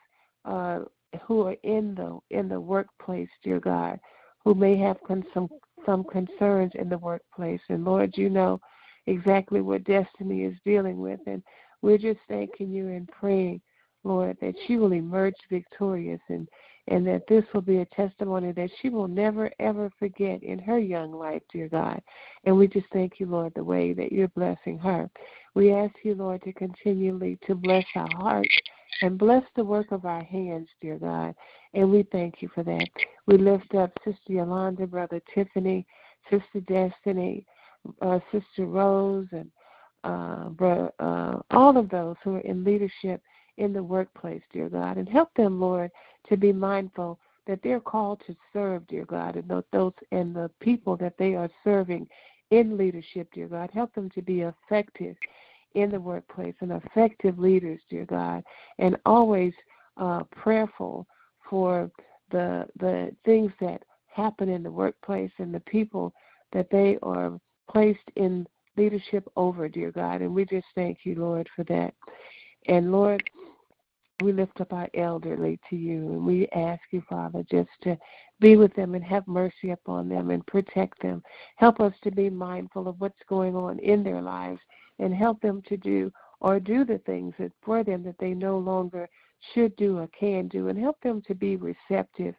uh, 0.44 0.80
who 1.26 1.46
are 1.46 1.56
in 1.62 1.94
the 1.94 2.18
in 2.30 2.48
the 2.48 2.60
workplace, 2.60 3.28
dear 3.42 3.60
God, 3.60 4.00
who 4.44 4.54
may 4.54 4.76
have 4.78 4.96
con- 5.06 5.24
some 5.34 5.48
some 5.84 6.04
concerns 6.04 6.72
in 6.76 6.88
the 6.88 6.98
workplace. 6.98 7.60
And 7.68 7.84
Lord, 7.84 8.16
you 8.16 8.30
know 8.30 8.60
exactly 9.06 9.60
what 9.60 9.84
destiny 9.84 10.44
is 10.44 10.56
dealing 10.64 10.98
with, 10.98 11.20
and 11.26 11.42
we're 11.86 11.98
just 11.98 12.18
thanking 12.28 12.72
you 12.72 12.88
and 12.88 13.06
praying, 13.06 13.60
Lord, 14.02 14.36
that 14.40 14.56
she 14.66 14.76
will 14.76 14.92
emerge 14.92 15.36
victorious 15.48 16.20
and 16.28 16.48
and 16.88 17.06
that 17.06 17.22
this 17.28 17.44
will 17.54 17.62
be 17.62 17.78
a 17.78 17.86
testimony 17.86 18.50
that 18.52 18.70
she 18.80 18.88
will 18.88 19.06
never 19.06 19.52
ever 19.60 19.88
forget 19.96 20.42
in 20.42 20.58
her 20.58 20.80
young 20.80 21.12
life, 21.12 21.42
dear 21.52 21.68
God. 21.68 22.02
And 22.42 22.56
we 22.56 22.66
just 22.66 22.86
thank 22.92 23.20
you, 23.20 23.26
Lord, 23.26 23.52
the 23.54 23.62
way 23.62 23.92
that 23.92 24.10
you're 24.10 24.26
blessing 24.26 24.78
her. 24.78 25.08
We 25.54 25.72
ask 25.72 25.94
you, 26.02 26.16
Lord, 26.16 26.42
to 26.42 26.52
continually 26.52 27.38
to 27.46 27.54
bless 27.54 27.84
our 27.94 28.10
hearts 28.16 28.56
and 29.02 29.16
bless 29.16 29.44
the 29.54 29.64
work 29.64 29.92
of 29.92 30.04
our 30.04 30.24
hands, 30.24 30.68
dear 30.80 30.98
God. 30.98 31.36
And 31.72 31.88
we 31.88 32.02
thank 32.10 32.42
you 32.42 32.48
for 32.52 32.64
that. 32.64 32.88
We 33.26 33.38
lift 33.38 33.76
up 33.76 33.92
Sister 34.04 34.32
Yolanda, 34.32 34.88
Brother 34.88 35.20
Tiffany, 35.32 35.86
Sister 36.30 36.60
Destiny, 36.66 37.46
uh, 38.02 38.18
Sister 38.32 38.66
Rose, 38.66 39.28
and 39.30 39.50
uh, 40.04 40.48
bro, 40.50 40.92
uh, 40.98 41.38
all 41.50 41.76
of 41.76 41.88
those 41.88 42.16
who 42.22 42.36
are 42.36 42.40
in 42.40 42.64
leadership 42.64 43.22
in 43.56 43.72
the 43.72 43.82
workplace, 43.82 44.42
dear 44.52 44.68
God. 44.68 44.96
And 44.96 45.08
help 45.08 45.32
them, 45.34 45.60
Lord, 45.60 45.90
to 46.28 46.36
be 46.36 46.52
mindful 46.52 47.18
that 47.46 47.60
they're 47.62 47.80
called 47.80 48.20
to 48.26 48.36
serve, 48.52 48.86
dear 48.86 49.04
God, 49.04 49.36
and 49.36 49.64
those 49.72 49.92
and 50.10 50.34
the 50.34 50.50
people 50.60 50.96
that 50.96 51.16
they 51.18 51.34
are 51.34 51.50
serving 51.64 52.08
in 52.50 52.76
leadership, 52.76 53.28
dear 53.32 53.48
God. 53.48 53.70
Help 53.72 53.94
them 53.94 54.10
to 54.10 54.22
be 54.22 54.42
effective 54.42 55.16
in 55.74 55.90
the 55.90 56.00
workplace 56.00 56.54
and 56.60 56.72
effective 56.72 57.38
leaders, 57.38 57.80
dear 57.90 58.04
God, 58.06 58.42
and 58.78 58.96
always 59.06 59.52
uh, 59.96 60.24
prayerful 60.24 61.06
for 61.48 61.90
the 62.30 62.66
the 62.78 63.14
things 63.24 63.52
that 63.60 63.82
happen 64.06 64.48
in 64.48 64.62
the 64.62 64.70
workplace 64.70 65.30
and 65.38 65.54
the 65.54 65.60
people 65.60 66.12
that 66.52 66.68
they 66.70 66.98
are 67.02 67.38
placed 67.70 67.98
in 68.16 68.46
leadership 68.76 69.28
over, 69.36 69.68
dear 69.68 69.90
God. 69.90 70.20
And 70.20 70.34
we 70.34 70.44
just 70.44 70.66
thank 70.74 70.98
you, 71.04 71.14
Lord, 71.16 71.48
for 71.54 71.64
that. 71.64 71.94
And 72.68 72.92
Lord, 72.92 73.22
we 74.22 74.32
lift 74.32 74.60
up 74.60 74.72
our 74.72 74.88
elderly 74.94 75.58
to 75.68 75.76
you 75.76 75.98
and 76.12 76.24
we 76.24 76.48
ask 76.54 76.80
you, 76.90 77.02
Father, 77.08 77.44
just 77.50 77.68
to 77.82 77.98
be 78.40 78.56
with 78.56 78.74
them 78.74 78.94
and 78.94 79.04
have 79.04 79.26
mercy 79.26 79.70
upon 79.70 80.08
them 80.08 80.30
and 80.30 80.46
protect 80.46 81.00
them. 81.02 81.22
Help 81.56 81.80
us 81.80 81.92
to 82.02 82.10
be 82.10 82.30
mindful 82.30 82.88
of 82.88 82.98
what's 82.98 83.22
going 83.28 83.54
on 83.54 83.78
in 83.80 84.02
their 84.02 84.22
lives 84.22 84.60
and 84.98 85.14
help 85.14 85.40
them 85.42 85.62
to 85.68 85.76
do 85.76 86.10
or 86.40 86.58
do 86.58 86.84
the 86.84 86.98
things 86.98 87.34
that 87.38 87.52
for 87.62 87.84
them 87.84 88.02
that 88.04 88.18
they 88.18 88.32
no 88.32 88.58
longer 88.58 89.08
should 89.52 89.74
do 89.76 89.98
or 89.98 90.08
can 90.18 90.48
do 90.48 90.68
and 90.68 90.78
help 90.78 91.00
them 91.02 91.22
to 91.26 91.34
be 91.34 91.56
receptive, 91.56 92.34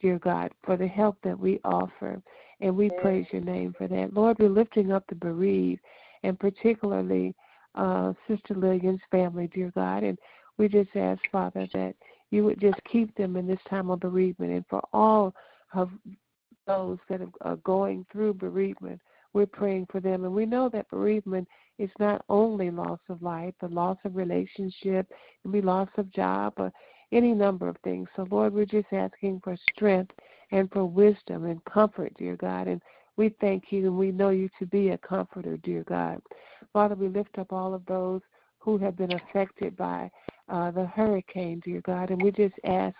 dear 0.00 0.18
God, 0.18 0.52
for 0.62 0.76
the 0.76 0.86
help 0.86 1.16
that 1.22 1.38
we 1.38 1.60
offer. 1.64 2.22
And 2.62 2.76
we 2.76 2.90
praise 3.02 3.26
your 3.32 3.42
name 3.42 3.74
for 3.76 3.88
that. 3.88 4.14
Lord, 4.14 4.38
we're 4.38 4.48
lifting 4.48 4.92
up 4.92 5.04
the 5.08 5.16
bereaved 5.16 5.80
and 6.22 6.38
particularly 6.38 7.34
uh, 7.74 8.12
Sister 8.28 8.54
Lillian's 8.54 9.00
family, 9.10 9.50
dear 9.52 9.72
God. 9.74 10.04
And 10.04 10.16
we 10.58 10.68
just 10.68 10.94
ask, 10.94 11.20
Father, 11.32 11.66
that 11.74 11.96
you 12.30 12.44
would 12.44 12.60
just 12.60 12.78
keep 12.90 13.14
them 13.16 13.36
in 13.36 13.48
this 13.48 13.58
time 13.68 13.90
of 13.90 13.98
bereavement 13.98 14.52
and 14.52 14.64
for 14.70 14.80
all 14.92 15.34
of 15.74 15.90
those 16.68 16.98
that 17.08 17.20
are 17.40 17.56
going 17.56 18.06
through 18.12 18.34
bereavement. 18.34 19.00
We're 19.32 19.46
praying 19.46 19.88
for 19.90 20.00
them. 20.00 20.24
And 20.24 20.32
we 20.32 20.46
know 20.46 20.68
that 20.68 20.88
bereavement 20.88 21.48
is 21.78 21.90
not 21.98 22.24
only 22.28 22.70
loss 22.70 23.00
of 23.08 23.22
life, 23.22 23.54
but 23.60 23.72
loss 23.72 23.98
of 24.04 24.14
relationship, 24.14 25.10
it 25.10 25.42
can 25.42 25.50
be 25.50 25.62
loss 25.62 25.88
of 25.96 26.12
job, 26.12 26.52
or 26.58 26.70
any 27.10 27.32
number 27.32 27.68
of 27.68 27.76
things. 27.82 28.08
So, 28.14 28.26
Lord, 28.30 28.54
we're 28.54 28.66
just 28.66 28.92
asking 28.92 29.40
for 29.42 29.56
strength 29.74 30.12
and 30.52 30.70
for 30.70 30.84
wisdom 30.84 31.46
and 31.46 31.64
comfort, 31.64 32.12
dear 32.18 32.36
God. 32.36 32.68
And 32.68 32.80
we 33.16 33.34
thank 33.40 33.64
you 33.70 33.86
and 33.86 33.98
we 33.98 34.12
know 34.12 34.30
you 34.30 34.48
to 34.58 34.66
be 34.66 34.90
a 34.90 34.98
comforter, 34.98 35.56
dear 35.56 35.82
God. 35.82 36.20
Father, 36.72 36.94
we 36.94 37.08
lift 37.08 37.38
up 37.38 37.52
all 37.52 37.74
of 37.74 37.84
those 37.86 38.20
who 38.58 38.78
have 38.78 38.96
been 38.96 39.14
affected 39.14 39.76
by 39.76 40.10
uh, 40.48 40.70
the 40.70 40.86
hurricane, 40.86 41.60
dear 41.64 41.80
God. 41.80 42.10
And 42.10 42.22
we 42.22 42.30
just 42.30 42.54
ask 42.64 42.96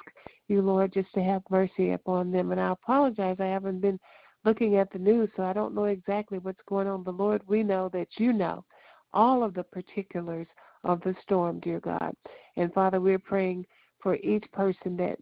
you, 0.48 0.60
Lord, 0.60 0.92
just 0.92 1.12
to 1.14 1.22
have 1.22 1.42
mercy 1.50 1.92
upon 1.92 2.32
them. 2.32 2.50
And 2.50 2.60
I 2.60 2.72
apologize, 2.72 3.36
I 3.38 3.46
haven't 3.46 3.80
been 3.80 4.00
looking 4.44 4.76
at 4.76 4.90
the 4.90 4.98
news, 4.98 5.28
so 5.36 5.44
I 5.44 5.52
don't 5.52 5.74
know 5.74 5.84
exactly 5.84 6.38
what's 6.38 6.60
going 6.66 6.88
on. 6.88 7.02
But 7.02 7.16
Lord, 7.16 7.42
we 7.46 7.62
know 7.62 7.88
that 7.92 8.08
you 8.16 8.32
know 8.32 8.64
all 9.12 9.44
of 9.44 9.54
the 9.54 9.62
particulars 9.62 10.46
of 10.84 11.00
the 11.02 11.14
storm, 11.22 11.60
dear 11.60 11.80
God. 11.80 12.14
And 12.56 12.72
Father, 12.72 13.00
we're 13.00 13.18
praying 13.18 13.66
for 14.02 14.16
each 14.16 14.44
person 14.52 14.96
that 14.96 15.18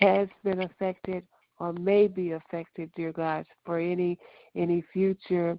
has 0.00 0.28
been 0.42 0.62
affected 0.62 1.24
or 1.60 1.72
may 1.72 2.06
be 2.06 2.32
affected, 2.32 2.90
dear 2.96 3.12
God, 3.12 3.46
for 3.64 3.78
any 3.78 4.18
any 4.54 4.84
future 4.92 5.58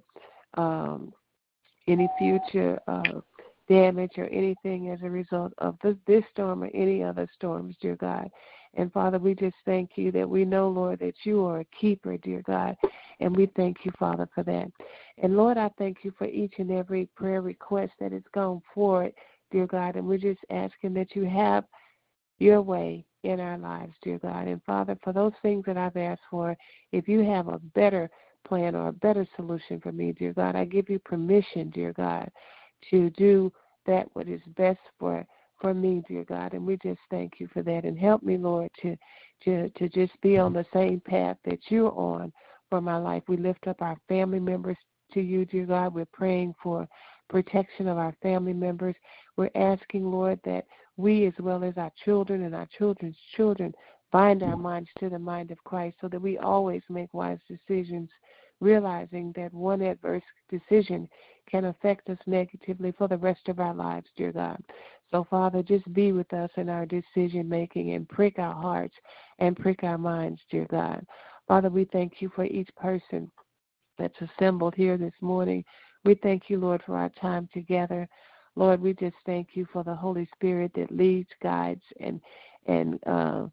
um, 0.54 1.12
any 1.88 2.08
future 2.18 2.80
uh, 2.88 3.20
damage 3.68 4.12
or 4.16 4.26
anything 4.26 4.90
as 4.90 5.00
a 5.02 5.10
result 5.10 5.52
of 5.58 5.76
this, 5.82 5.96
this 6.06 6.24
storm 6.32 6.62
or 6.62 6.70
any 6.74 7.02
other 7.02 7.28
storms, 7.34 7.74
dear 7.80 7.96
God. 7.96 8.30
And 8.74 8.92
Father, 8.92 9.18
we 9.18 9.34
just 9.34 9.56
thank 9.64 9.92
you 9.96 10.12
that 10.12 10.28
we 10.28 10.44
know, 10.44 10.68
Lord, 10.68 10.98
that 11.00 11.14
you 11.24 11.44
are 11.46 11.60
a 11.60 11.66
keeper, 11.80 12.16
dear 12.18 12.42
God. 12.42 12.76
And 13.20 13.34
we 13.34 13.46
thank 13.56 13.78
you, 13.84 13.92
Father, 13.98 14.28
for 14.34 14.42
that. 14.44 14.70
And 15.18 15.36
Lord, 15.36 15.56
I 15.56 15.70
thank 15.78 15.98
you 16.02 16.12
for 16.18 16.26
each 16.26 16.54
and 16.58 16.70
every 16.70 17.08
prayer 17.16 17.40
request 17.40 17.92
that 18.00 18.12
has 18.12 18.22
gone 18.34 18.60
forward, 18.74 19.12
dear 19.50 19.66
God. 19.66 19.96
And 19.96 20.06
we're 20.06 20.18
just 20.18 20.40
asking 20.50 20.92
that 20.94 21.16
you 21.16 21.24
have 21.24 21.64
your 22.38 22.60
way 22.60 23.06
in 23.26 23.40
our 23.40 23.58
lives, 23.58 23.92
dear 24.02 24.18
God. 24.18 24.46
And 24.46 24.62
Father, 24.64 24.96
for 25.02 25.12
those 25.12 25.32
things 25.42 25.64
that 25.66 25.76
I've 25.76 25.96
asked 25.96 26.22
for, 26.30 26.56
if 26.92 27.08
you 27.08 27.24
have 27.24 27.48
a 27.48 27.58
better 27.58 28.08
plan 28.46 28.74
or 28.74 28.88
a 28.88 28.92
better 28.92 29.26
solution 29.36 29.80
for 29.80 29.92
me, 29.92 30.12
dear 30.12 30.32
God, 30.32 30.54
I 30.54 30.64
give 30.64 30.88
you 30.88 30.98
permission, 31.00 31.70
dear 31.70 31.92
God, 31.92 32.30
to 32.90 33.10
do 33.10 33.52
that 33.86 34.06
what 34.12 34.28
is 34.28 34.40
best 34.56 34.80
for 34.98 35.26
for 35.60 35.72
me, 35.72 36.02
dear 36.06 36.24
God. 36.24 36.52
And 36.52 36.66
we 36.66 36.76
just 36.82 37.00
thank 37.10 37.34
you 37.38 37.48
for 37.52 37.62
that. 37.62 37.84
And 37.84 37.98
help 37.98 38.22
me, 38.22 38.36
Lord, 38.36 38.70
to 38.82 38.96
to 39.44 39.68
to 39.70 39.88
just 39.88 40.12
be 40.20 40.38
on 40.38 40.52
the 40.52 40.66
same 40.72 41.00
path 41.00 41.36
that 41.44 41.58
you're 41.68 41.92
on 41.92 42.32
for 42.70 42.80
my 42.80 42.96
life. 42.96 43.22
We 43.28 43.36
lift 43.36 43.66
up 43.66 43.82
our 43.82 43.96
family 44.08 44.40
members 44.40 44.76
to 45.14 45.20
you, 45.20 45.44
dear 45.44 45.66
God. 45.66 45.94
We're 45.94 46.06
praying 46.12 46.54
for 46.62 46.86
protection 47.28 47.88
of 47.88 47.98
our 47.98 48.14
family 48.22 48.52
members. 48.52 48.94
We're 49.36 49.50
asking, 49.54 50.10
Lord, 50.10 50.38
that 50.44 50.66
we 50.96 51.26
as 51.26 51.34
well 51.38 51.64
as 51.64 51.74
our 51.76 51.92
children 52.04 52.42
and 52.42 52.54
our 52.54 52.68
children's 52.78 53.16
children 53.36 53.74
bind 54.12 54.42
our 54.42 54.56
minds 54.56 54.88
to 54.98 55.08
the 55.08 55.18
mind 55.18 55.50
of 55.50 55.62
Christ 55.64 55.96
so 56.00 56.08
that 56.08 56.22
we 56.22 56.38
always 56.38 56.82
make 56.88 57.12
wise 57.12 57.38
decisions, 57.48 58.08
realizing 58.60 59.32
that 59.36 59.52
one 59.52 59.82
adverse 59.82 60.22
decision 60.48 61.08
can 61.50 61.66
affect 61.66 62.08
us 62.08 62.18
negatively 62.26 62.92
for 62.92 63.08
the 63.08 63.16
rest 63.16 63.48
of 63.48 63.60
our 63.60 63.74
lives, 63.74 64.06
dear 64.16 64.32
God. 64.32 64.58
So, 65.10 65.26
Father, 65.28 65.62
just 65.62 65.90
be 65.92 66.12
with 66.12 66.32
us 66.32 66.50
in 66.56 66.68
our 66.68 66.86
decision 66.86 67.48
making 67.48 67.92
and 67.92 68.08
prick 68.08 68.38
our 68.38 68.54
hearts 68.54 68.94
and 69.38 69.56
prick 69.56 69.84
our 69.84 69.98
minds, 69.98 70.40
dear 70.50 70.66
God. 70.70 71.04
Father, 71.46 71.68
we 71.68 71.84
thank 71.84 72.20
you 72.20 72.30
for 72.34 72.44
each 72.44 72.70
person 72.76 73.30
that's 73.98 74.16
assembled 74.20 74.74
here 74.74 74.96
this 74.96 75.14
morning. 75.20 75.64
We 76.04 76.14
thank 76.14 76.48
you, 76.48 76.58
Lord, 76.58 76.82
for 76.84 76.96
our 76.96 77.10
time 77.20 77.48
together. 77.52 78.08
Lord, 78.56 78.80
we 78.80 78.94
just 78.94 79.16
thank 79.24 79.50
you 79.52 79.68
for 79.72 79.84
the 79.84 79.94
Holy 79.94 80.28
Spirit 80.34 80.72
that 80.74 80.90
leads, 80.90 81.28
guides, 81.42 81.82
and 82.00 82.20
and 82.66 82.98
uh, 83.06 83.46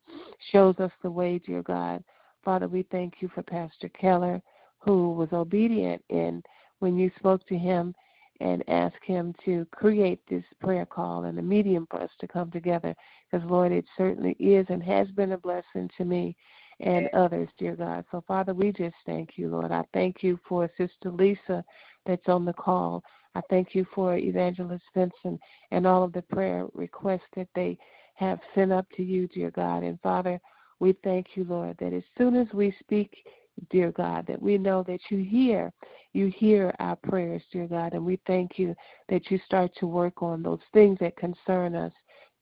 shows 0.51 0.75
us 0.79 0.91
the 1.03 1.11
way, 1.11 1.39
dear 1.45 1.61
God. 1.61 2.03
Father, 2.43 2.67
we 2.67 2.83
thank 2.91 3.15
you 3.19 3.29
for 3.33 3.43
Pastor 3.43 3.89
Keller, 3.89 4.41
who 4.79 5.11
was 5.13 5.29
obedient 5.31 6.03
in 6.09 6.41
when 6.79 6.97
you 6.97 7.11
spoke 7.19 7.45
to 7.47 7.57
him 7.57 7.93
and 8.39 8.63
asked 8.67 9.03
him 9.03 9.33
to 9.45 9.67
create 9.71 10.19
this 10.27 10.43
prayer 10.59 10.85
call 10.85 11.25
and 11.25 11.37
a 11.37 11.41
medium 11.41 11.87
for 11.89 12.01
us 12.01 12.09
to 12.19 12.27
come 12.27 12.49
together. 12.49 12.95
Because, 13.31 13.47
Lord, 13.47 13.71
it 13.71 13.85
certainly 13.97 14.35
is 14.39 14.65
and 14.69 14.83
has 14.83 15.07
been 15.11 15.33
a 15.33 15.37
blessing 15.37 15.89
to 15.97 16.05
me 16.05 16.35
and 16.79 17.07
others, 17.13 17.47
dear 17.57 17.75
God. 17.75 18.03
So, 18.11 18.23
Father, 18.27 18.53
we 18.53 18.71
just 18.71 18.95
thank 19.05 19.37
you, 19.37 19.49
Lord. 19.49 19.71
I 19.71 19.83
thank 19.93 20.23
you 20.23 20.39
for 20.47 20.69
Sister 20.77 21.11
Lisa 21.11 21.63
that's 22.05 22.27
on 22.27 22.45
the 22.45 22.53
call. 22.53 23.03
I 23.35 23.41
thank 23.49 23.73
you 23.73 23.85
for 23.93 24.17
Evangelist 24.17 24.83
Vincent 24.93 25.39
and 25.71 25.87
all 25.87 26.03
of 26.03 26.13
the 26.13 26.21
prayer 26.21 26.67
requests 26.73 27.21
that 27.35 27.47
they 27.55 27.77
have 28.15 28.39
sent 28.53 28.71
up 28.71 28.85
to 28.95 29.03
you, 29.03 29.27
dear 29.27 29.51
God. 29.51 29.83
And 29.83 29.99
Father, 30.01 30.39
we 30.79 30.93
thank 31.03 31.35
you, 31.35 31.45
Lord, 31.45 31.77
that 31.79 31.93
as 31.93 32.03
soon 32.17 32.35
as 32.35 32.47
we 32.53 32.75
speak, 32.79 33.25
dear 33.69 33.91
God, 33.91 34.25
that 34.27 34.41
we 34.41 34.57
know 34.57 34.83
that 34.83 34.99
you 35.09 35.19
hear, 35.19 35.71
you 36.13 36.27
hear 36.27 36.73
our 36.79 36.95
prayers, 36.95 37.41
dear 37.51 37.67
God. 37.67 37.93
And 37.93 38.05
we 38.05 38.19
thank 38.27 38.59
you 38.59 38.75
that 39.09 39.31
you 39.31 39.39
start 39.45 39.71
to 39.79 39.87
work 39.87 40.21
on 40.21 40.43
those 40.43 40.59
things 40.73 40.99
that 40.99 41.17
concern 41.17 41.75
us, 41.75 41.91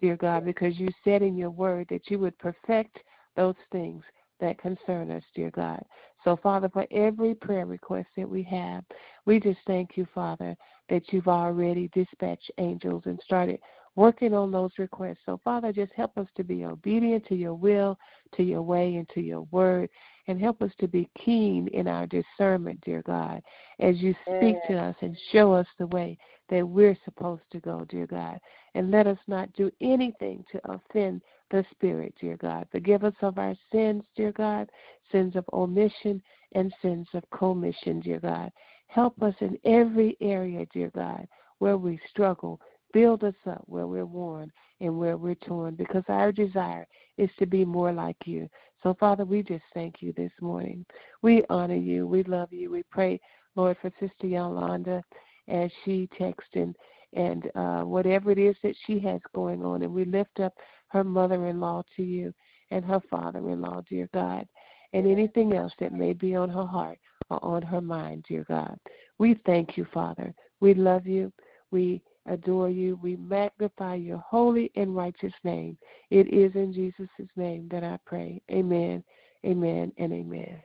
dear 0.01 0.17
God, 0.17 0.45
because 0.45 0.77
you 0.77 0.89
said 1.03 1.21
in 1.21 1.37
your 1.37 1.51
word 1.51 1.87
that 1.89 2.09
you 2.09 2.19
would 2.19 2.37
perfect 2.37 2.99
those 3.35 3.55
things 3.71 4.03
that 4.39 4.57
concern 4.57 5.11
us, 5.11 5.23
dear 5.35 5.51
God. 5.51 5.83
So, 6.23 6.35
Father, 6.35 6.69
for 6.69 6.85
every 6.91 7.33
prayer 7.35 7.65
request 7.65 8.07
that 8.17 8.29
we 8.29 8.43
have, 8.43 8.83
we 9.25 9.39
just 9.39 9.59
thank 9.65 9.95
you, 9.95 10.07
Father, 10.13 10.55
that 10.91 11.13
you've 11.13 11.29
already 11.29 11.89
dispatched 11.93 12.51
angels 12.57 13.03
and 13.05 13.17
started 13.23 13.59
working 13.95 14.33
on 14.33 14.51
those 14.51 14.71
requests. 14.77 15.19
So, 15.25 15.39
Father, 15.41 15.71
just 15.71 15.93
help 15.93 16.17
us 16.17 16.27
to 16.35 16.43
be 16.43 16.65
obedient 16.65 17.25
to 17.27 17.35
your 17.35 17.53
will, 17.53 17.97
to 18.35 18.43
your 18.43 18.61
way, 18.61 18.97
and 18.97 19.07
to 19.09 19.21
your 19.21 19.47
word, 19.51 19.89
and 20.27 20.39
help 20.39 20.61
us 20.61 20.71
to 20.79 20.89
be 20.89 21.09
keen 21.17 21.69
in 21.69 21.87
our 21.87 22.05
discernment, 22.07 22.81
dear 22.81 23.01
God, 23.03 23.41
as 23.79 24.01
you 24.01 24.13
speak 24.25 24.57
to 24.67 24.77
us 24.77 24.95
and 25.01 25.17
show 25.31 25.53
us 25.53 25.67
the 25.79 25.87
way 25.87 26.17
that 26.49 26.67
we're 26.67 26.97
supposed 27.05 27.43
to 27.53 27.61
go, 27.61 27.85
dear 27.87 28.05
God. 28.05 28.37
And 28.75 28.91
let 28.91 29.07
us 29.07 29.17
not 29.27 29.51
do 29.53 29.71
anything 29.79 30.43
to 30.51 30.59
offend 30.69 31.21
the 31.51 31.65
Spirit, 31.71 32.13
dear 32.19 32.35
God. 32.35 32.67
Forgive 32.69 33.05
us 33.05 33.15
of 33.21 33.37
our 33.37 33.55
sins, 33.71 34.03
dear 34.17 34.33
God, 34.33 34.69
sins 35.09 35.37
of 35.37 35.45
omission 35.53 36.21
and 36.53 36.73
sins 36.81 37.07
of 37.13 37.23
commission, 37.29 38.01
dear 38.01 38.19
God. 38.19 38.51
Help 38.91 39.23
us 39.23 39.35
in 39.39 39.57
every 39.63 40.17
area, 40.19 40.65
dear 40.73 40.91
God, 40.93 41.25
where 41.59 41.77
we 41.77 41.97
struggle. 42.09 42.59
Build 42.91 43.23
us 43.23 43.35
up 43.49 43.63
where 43.67 43.87
we're 43.87 44.05
worn 44.05 44.51
and 44.81 44.99
where 44.99 45.15
we're 45.15 45.35
torn, 45.35 45.75
because 45.75 46.03
our 46.09 46.33
desire 46.33 46.85
is 47.17 47.29
to 47.39 47.45
be 47.45 47.63
more 47.63 47.93
like 47.93 48.17
you. 48.25 48.49
So, 48.83 48.93
Father, 48.99 49.23
we 49.23 49.43
just 49.43 49.63
thank 49.73 50.01
you 50.01 50.11
this 50.17 50.31
morning. 50.41 50.85
We 51.21 51.45
honor 51.49 51.77
you. 51.77 52.05
We 52.05 52.23
love 52.23 52.51
you. 52.51 52.69
We 52.69 52.83
pray, 52.83 53.21
Lord, 53.55 53.77
for 53.81 53.93
Sister 53.97 54.27
Yolanda 54.27 55.01
as 55.47 55.71
she 55.85 56.09
texts 56.17 56.51
and, 56.55 56.75
and 57.13 57.49
uh, 57.55 57.83
whatever 57.83 58.29
it 58.31 58.39
is 58.39 58.57
that 58.61 58.75
she 58.85 58.99
has 58.99 59.21
going 59.33 59.63
on. 59.63 59.83
And 59.83 59.93
we 59.93 60.03
lift 60.03 60.41
up 60.41 60.53
her 60.87 61.05
mother 61.05 61.47
in 61.47 61.61
law 61.61 61.83
to 61.95 62.03
you 62.03 62.33
and 62.71 62.83
her 62.83 62.99
father 63.09 63.39
in 63.51 63.61
law, 63.61 63.83
dear 63.89 64.09
God, 64.13 64.45
and 64.91 65.07
anything 65.07 65.53
else 65.53 65.71
that 65.79 65.93
may 65.93 66.11
be 66.11 66.35
on 66.35 66.49
her 66.49 66.65
heart 66.65 66.97
or 67.31 67.43
on 67.43 67.61
her 67.61 67.81
mind, 67.81 68.25
dear 68.27 68.43
God. 68.47 68.77
We 69.17 69.39
thank 69.45 69.77
you, 69.77 69.85
Father. 69.93 70.33
We 70.59 70.73
love 70.73 71.07
you. 71.07 71.31
We 71.71 72.01
adore 72.27 72.69
you. 72.69 72.99
We 73.01 73.15
magnify 73.15 73.95
your 73.95 74.17
holy 74.17 74.71
and 74.75 74.95
righteous 74.95 75.33
name. 75.43 75.77
It 76.09 76.27
is 76.33 76.51
in 76.55 76.73
Jesus' 76.73 77.07
name 77.35 77.67
that 77.71 77.83
I 77.83 77.97
pray. 78.05 78.41
Amen, 78.51 79.03
amen, 79.45 79.91
and 79.97 80.13
amen. 80.13 80.61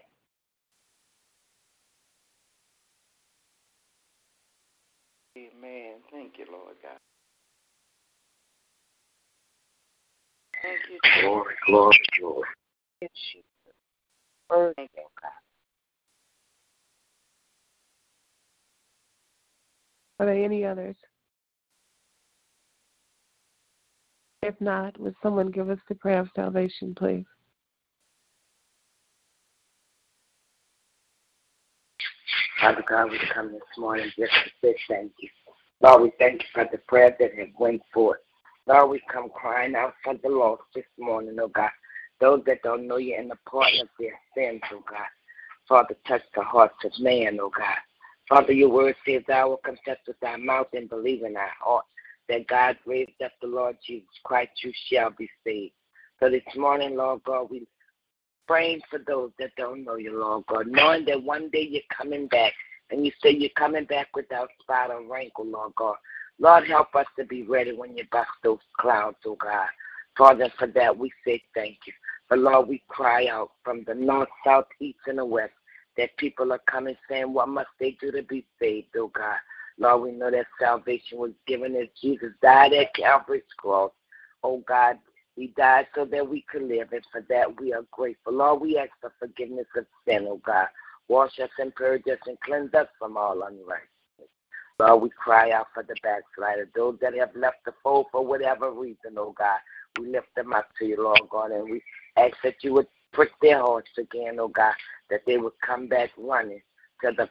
Amen. 5.38 5.94
Thank 6.10 6.38
you, 6.38 6.46
Lord 6.50 6.76
God. 6.82 6.98
Thank 10.62 10.80
you. 10.90 10.98
Glory, 11.22 11.54
glory, 11.66 12.00
glory. 12.18 12.48
Yes, 13.02 13.10
Jesus. 13.32 14.74
Thank 14.76 14.90
you, 14.96 15.02
God. 15.20 15.35
Are 20.18 20.26
there 20.26 20.44
any 20.44 20.64
others? 20.64 20.96
If 24.42 24.54
not, 24.60 24.98
would 25.00 25.14
someone 25.22 25.50
give 25.50 25.70
us 25.70 25.78
the 25.88 25.94
prayer 25.94 26.20
of 26.20 26.28
salvation, 26.34 26.94
please? 26.94 27.24
Father 32.60 32.84
God, 32.88 33.10
we 33.10 33.18
come 33.34 33.52
this 33.52 33.60
morning 33.76 34.10
just 34.18 34.32
to 34.32 34.50
say 34.62 34.76
thank 34.88 35.12
you. 35.20 35.28
Lord, 35.82 36.02
we 36.02 36.12
thank 36.18 36.40
you 36.40 36.48
for 36.54 36.66
the 36.70 36.78
prayer 36.78 37.14
that 37.18 37.34
has 37.34 37.48
went 37.58 37.82
forth. 37.92 38.20
Lord, 38.66 38.90
we 38.90 39.02
come 39.12 39.28
crying 39.30 39.74
out 39.74 39.94
for 40.02 40.14
the 40.14 40.28
lost 40.28 40.62
this 40.74 40.84
morning, 40.98 41.36
oh 41.40 41.48
God. 41.48 41.70
Those 42.20 42.42
that 42.46 42.62
don't 42.62 42.88
know 42.88 42.96
you 42.96 43.14
and 43.18 43.30
the 43.30 43.36
pardon 43.48 43.82
of 43.82 43.88
their 43.98 44.18
sins, 44.34 44.62
oh 44.72 44.82
God. 44.88 45.06
Father, 45.68 45.96
touch 46.08 46.22
the 46.34 46.42
hearts 46.42 46.76
of 46.84 46.92
man, 46.98 47.38
oh 47.40 47.50
God. 47.56 47.76
Father, 48.28 48.52
your 48.52 48.70
word 48.70 48.96
says, 49.06 49.22
Thou 49.28 49.50
will 49.50 49.56
confess 49.58 49.98
with 50.06 50.18
thy 50.20 50.36
mouth 50.36 50.68
and 50.72 50.88
believe 50.88 51.22
in 51.22 51.34
thy 51.34 51.48
heart 51.60 51.84
that 52.28 52.46
God 52.48 52.76
raised 52.86 53.22
up 53.24 53.32
the 53.40 53.46
Lord 53.46 53.76
Jesus 53.86 54.08
Christ, 54.24 54.50
you 54.62 54.72
shall 54.90 55.10
be 55.10 55.28
saved. 55.44 55.74
So 56.20 56.28
this 56.30 56.42
morning, 56.56 56.96
Lord 56.96 57.22
God, 57.24 57.48
we 57.50 57.66
praying 58.46 58.80
for 58.90 59.00
those 59.06 59.30
that 59.38 59.50
don't 59.56 59.84
know 59.84 59.96
you, 59.96 60.18
Lord 60.18 60.44
God, 60.48 60.66
knowing 60.68 61.04
that 61.06 61.22
one 61.22 61.50
day 61.50 61.66
you're 61.70 61.82
coming 61.96 62.26
back 62.28 62.52
and 62.90 63.04
you 63.04 63.12
say 63.22 63.30
you're 63.30 63.50
coming 63.50 63.84
back 63.84 64.08
without 64.14 64.48
spot 64.60 64.90
or 64.90 65.02
wrinkle, 65.02 65.46
Lord 65.46 65.72
God. 65.76 65.96
Lord, 66.38 66.66
help 66.66 66.94
us 66.94 67.06
to 67.18 67.24
be 67.24 67.42
ready 67.42 67.72
when 67.72 67.96
you 67.96 68.04
bust 68.12 68.28
those 68.42 68.58
clouds, 68.78 69.16
oh 69.26 69.36
God. 69.36 69.66
Father, 70.16 70.50
for 70.58 70.66
that 70.68 70.96
we 70.96 71.10
say 71.24 71.42
thank 71.54 71.78
you. 71.86 71.92
But 72.28 72.38
Lord, 72.38 72.68
we 72.68 72.82
cry 72.88 73.26
out 73.26 73.50
from 73.64 73.84
the 73.86 73.94
north, 73.94 74.28
south, 74.44 74.66
east, 74.80 74.98
and 75.06 75.18
the 75.18 75.24
west 75.24 75.52
that 75.96 76.16
people 76.16 76.52
are 76.52 76.60
coming 76.70 76.96
saying, 77.08 77.32
What 77.32 77.48
must 77.48 77.68
they 77.78 77.96
do 78.00 78.12
to 78.12 78.22
be 78.22 78.44
saved, 78.60 78.88
oh 78.96 79.08
God? 79.08 79.38
Lord, 79.78 80.02
we 80.02 80.12
know 80.12 80.30
that 80.30 80.46
salvation 80.60 81.18
was 81.18 81.32
given 81.46 81.76
as 81.76 81.88
Jesus 82.00 82.32
died 82.40 82.72
at 82.72 82.94
Calvary's 82.94 83.42
cross. 83.58 83.92
Oh 84.42 84.62
God, 84.66 84.98
he 85.34 85.48
died 85.48 85.86
so 85.94 86.06
that 86.06 86.26
we 86.26 86.44
could 86.50 86.62
live, 86.62 86.92
and 86.92 87.04
for 87.12 87.24
that 87.28 87.60
we 87.60 87.72
are 87.72 87.84
grateful. 87.90 88.32
Lord, 88.32 88.62
we 88.62 88.78
ask 88.78 88.90
for 89.00 89.12
forgiveness 89.18 89.66
of 89.76 89.84
sin, 90.06 90.26
oh 90.28 90.40
God. 90.44 90.68
Wash 91.08 91.38
us 91.38 91.50
and 91.58 91.74
purge 91.74 92.02
us 92.10 92.18
and 92.26 92.40
cleanse 92.40 92.74
us 92.74 92.88
from 92.98 93.16
all 93.16 93.42
unrighteousness. 93.42 94.30
Lord, 94.78 95.02
we 95.02 95.10
cry 95.10 95.52
out 95.52 95.68
for 95.72 95.82
the 95.82 95.94
backslider, 96.02 96.68
those 96.74 96.98
that 97.00 97.14
have 97.14 97.34
left 97.36 97.64
the 97.64 97.72
fold 97.82 98.06
for 98.10 98.24
whatever 98.24 98.70
reason, 98.72 99.16
oh 99.18 99.34
God. 99.38 99.58
We 99.98 100.08
lift 100.08 100.34
them 100.34 100.52
up 100.52 100.68
to 100.78 100.86
you, 100.86 101.02
Lord 101.02 101.28
God, 101.30 101.52
and 101.52 101.70
we 101.70 101.82
ask 102.16 102.34
that 102.44 102.56
you 102.62 102.72
would 102.74 102.88
prick 103.16 103.30
their 103.40 103.60
hearts 103.60 103.88
again, 103.98 104.36
oh 104.38 104.48
God, 104.48 104.74
that 105.10 105.22
they 105.26 105.38
would 105.38 105.54
come 105.66 105.88
back 105.88 106.10
running 106.18 106.60
to 107.02 107.12
the 107.16 107.28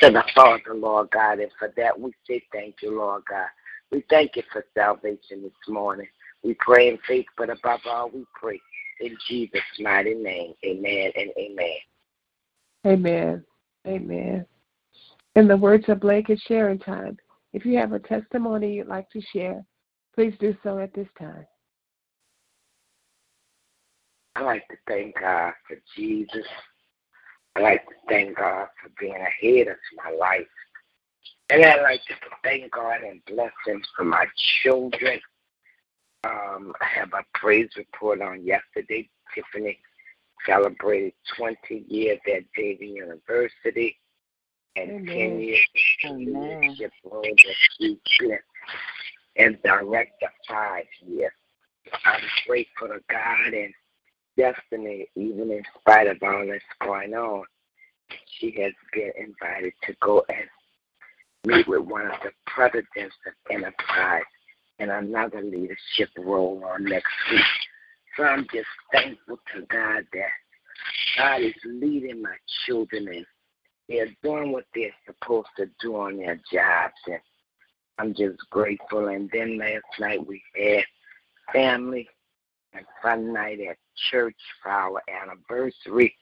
to 0.00 0.12
the 0.12 0.22
Father, 0.34 0.74
Lord 0.74 1.08
God. 1.10 1.40
And 1.40 1.50
for 1.58 1.72
that 1.76 1.98
we 1.98 2.12
say 2.28 2.42
thank 2.52 2.76
you, 2.82 2.96
Lord 2.98 3.22
God. 3.28 3.48
We 3.90 4.04
thank 4.10 4.36
you 4.36 4.42
for 4.52 4.64
salvation 4.76 5.42
this 5.42 5.52
morning. 5.66 6.06
We 6.44 6.54
pray 6.60 6.88
in 6.88 6.98
faith, 7.08 7.26
but 7.36 7.48
above 7.50 7.80
all, 7.86 8.10
we 8.10 8.24
pray 8.38 8.60
in 9.00 9.16
Jesus' 9.26 9.60
mighty 9.80 10.14
name. 10.14 10.52
Amen 10.64 11.10
and 11.16 11.30
amen. 11.38 11.78
Amen. 12.86 13.44
Amen. 13.86 14.46
In 15.34 15.48
the 15.48 15.56
words 15.56 15.86
of 15.88 16.00
Blake, 16.00 16.28
it's 16.28 16.42
sharing 16.42 16.78
time. 16.78 17.16
If 17.54 17.64
you 17.64 17.78
have 17.78 17.92
a 17.92 17.98
testimony 17.98 18.74
you'd 18.74 18.86
like 18.86 19.08
to 19.10 19.22
share, 19.32 19.64
please 20.14 20.34
do 20.38 20.54
so 20.62 20.78
at 20.78 20.92
this 20.92 21.08
time. 21.18 21.46
I 24.38 24.42
like 24.42 24.68
to 24.68 24.76
thank 24.86 25.18
God 25.20 25.52
for 25.66 25.76
Jesus. 25.96 26.46
I 27.56 27.60
like 27.60 27.84
to 27.86 27.94
thank 28.08 28.36
God 28.36 28.68
for 28.80 28.88
being 29.00 29.16
ahead 29.16 29.66
of 29.66 29.76
my 29.96 30.16
life. 30.16 30.46
And 31.50 31.64
I 31.64 31.82
like 31.82 32.04
to 32.06 32.14
thank 32.44 32.70
God 32.70 33.02
and 33.02 33.20
bless 33.26 33.50
Him 33.66 33.82
for 33.96 34.04
my 34.04 34.26
children. 34.62 35.18
Um, 36.22 36.72
I 36.80 36.84
have 36.84 37.12
a 37.14 37.24
praise 37.34 37.70
report 37.76 38.20
on 38.20 38.44
yesterday. 38.44 39.08
Tiffany 39.34 39.78
celebrated 40.46 41.14
20 41.36 41.84
years 41.88 42.20
at 42.32 42.44
David 42.54 42.90
University 42.90 43.96
and 44.76 44.90
Amen. 44.90 45.06
10 45.06 45.40
years 45.40 45.68
in 46.04 46.26
leadership 46.26 46.92
role 47.02 47.22
that 47.22 47.54
she 47.76 47.98
as 49.36 49.54
director 49.64 50.30
five 50.48 50.84
years. 51.04 51.32
I'm 52.04 52.20
grateful 52.46 52.88
to 52.88 53.00
God 53.08 53.52
and 53.52 53.72
destiny, 54.38 55.06
even 55.16 55.50
in 55.50 55.62
spite 55.78 56.06
of 56.06 56.16
all 56.22 56.46
that's 56.48 56.64
going 56.80 57.12
on. 57.12 57.44
She 58.38 58.54
has 58.62 58.72
been 58.92 59.12
invited 59.18 59.74
to 59.82 59.94
go 60.00 60.24
and 60.28 60.48
meet 61.44 61.68
with 61.68 61.82
one 61.82 62.06
of 62.06 62.14
the 62.22 62.30
presidents 62.46 63.14
of 63.26 63.32
Enterprise 63.50 64.22
in 64.78 64.90
another 64.90 65.42
leadership 65.42 66.08
role 66.16 66.62
on 66.64 66.84
next 66.84 67.12
week. 67.30 67.40
So 68.16 68.24
I'm 68.24 68.46
just 68.52 68.68
thankful 68.92 69.38
to 69.54 69.62
God 69.66 70.04
that 70.12 70.30
God 71.16 71.40
is 71.42 71.54
leading 71.64 72.22
my 72.22 72.36
children 72.66 73.08
and 73.08 73.26
they're 73.88 74.08
doing 74.22 74.52
what 74.52 74.64
they're 74.74 74.94
supposed 75.06 75.48
to 75.56 75.66
do 75.80 75.96
on 75.96 76.18
their 76.18 76.40
jobs. 76.52 76.94
And 77.06 77.20
I'm 77.98 78.14
just 78.14 78.38
grateful. 78.50 79.08
And 79.08 79.28
then 79.32 79.58
last 79.58 79.84
night 79.98 80.26
we 80.26 80.42
had 80.56 80.84
family 81.52 82.08
and 82.72 82.84
fun 83.02 83.32
night 83.32 83.60
at 83.60 83.76
church 84.10 84.36
for 84.62 84.70
our 84.70 85.02
anniversary, 85.08 86.14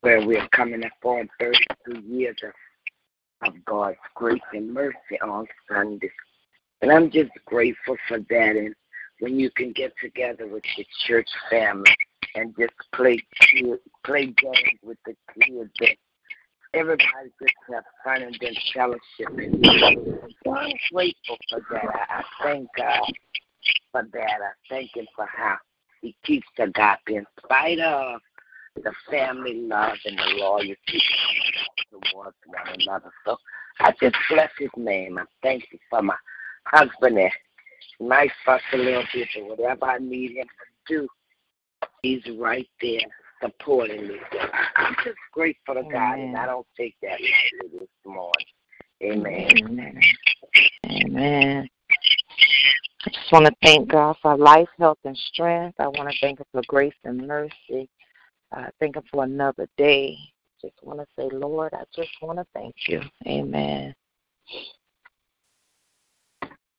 where 0.00 0.26
we're 0.26 0.48
coming 0.48 0.84
up 0.84 0.92
on 1.04 1.28
32 1.40 2.00
years 2.00 2.36
of, 2.42 3.48
of 3.48 3.64
God's 3.64 3.96
grace 4.14 4.40
and 4.52 4.72
mercy 4.72 5.20
on 5.22 5.46
Sunday. 5.68 6.10
And 6.82 6.92
I'm 6.92 7.10
just 7.10 7.30
grateful 7.46 7.96
for 8.08 8.18
that. 8.18 8.56
And 8.56 8.74
when 9.20 9.38
you 9.38 9.50
can 9.50 9.72
get 9.72 9.92
together 10.02 10.46
with 10.46 10.64
your 10.76 10.86
church 11.06 11.28
family 11.50 11.96
and 12.34 12.54
just 12.58 12.72
play 12.92 13.18
play 14.04 14.26
games 14.26 14.80
with 14.82 14.98
the 15.06 15.14
kids 15.40 15.70
and 15.80 15.96
everybody 16.74 17.30
just 17.40 17.54
have 17.72 17.84
fun 18.04 18.22
and 18.22 18.36
then 18.40 18.54
fellowship. 18.74 19.00
So 20.44 20.54
I'm 20.54 20.72
grateful 20.92 21.38
for 21.48 21.60
that. 21.70 21.84
I, 21.84 22.18
I 22.18 22.22
thank 22.42 22.68
God 22.76 23.00
for 23.92 24.02
that. 24.12 24.38
I 24.42 24.50
thank 24.68 24.96
Him 24.96 25.06
for 25.14 25.26
how 25.26 25.56
He 26.04 26.14
keeps 26.22 26.46
the 26.58 26.66
God 26.66 26.98
in 27.08 27.24
spite 27.42 27.80
of 27.80 28.20
the 28.76 28.92
family 29.10 29.54
love 29.54 29.96
and 30.04 30.18
the 30.18 30.34
loyalty 30.36 30.76
towards 31.90 32.36
one 32.44 32.68
another. 32.78 33.10
So 33.24 33.38
I 33.80 33.92
just 33.98 34.14
bless 34.28 34.50
His 34.58 34.68
name. 34.76 35.16
I 35.16 35.24
thank 35.42 35.64
you 35.72 35.78
for 35.88 36.02
my 36.02 36.16
husband 36.66 37.18
and 37.18 37.32
a 38.00 38.76
little 38.76 39.04
but 39.14 39.48
whatever 39.48 39.86
I 39.86 39.98
need 39.98 40.32
him 40.32 40.46
to 40.46 40.94
do, 40.94 41.08
he's 42.02 42.22
right 42.38 42.68
there 42.82 43.00
supporting 43.42 44.08
me. 44.08 44.16
So 44.30 44.38
I'm 44.76 44.94
just 45.04 45.16
grateful 45.32 45.74
to 45.76 45.80
Amen. 45.80 45.92
God, 45.92 46.18
and 46.18 46.36
I 46.36 46.44
don't 46.44 46.66
take 46.76 46.96
that 47.00 47.12
lightly 47.12 47.78
this 47.78 47.88
morning. 48.04 48.32
Amen. 49.02 49.48
Amen. 49.64 50.00
Amen. 50.86 51.68
I 53.06 53.10
just 53.10 53.32
want 53.32 53.44
to 53.44 53.52
thank 53.62 53.90
God 53.90 54.16
for 54.22 54.34
life, 54.34 54.68
health, 54.78 54.98
and 55.04 55.16
strength. 55.16 55.78
I 55.78 55.88
want 55.88 56.10
to 56.10 56.16
thank 56.22 56.38
Him 56.38 56.46
for 56.52 56.62
grace 56.66 56.94
and 57.04 57.26
mercy. 57.26 57.88
I 58.50 58.70
thank 58.80 58.96
Him 58.96 59.02
for 59.10 59.24
another 59.24 59.68
day. 59.76 60.16
Just 60.62 60.76
want 60.82 61.00
to 61.00 61.06
say, 61.14 61.28
Lord, 61.30 61.74
I 61.74 61.82
just 61.94 62.10
want 62.22 62.38
to 62.38 62.46
thank 62.54 62.74
you. 62.86 63.02
Amen. 63.26 63.94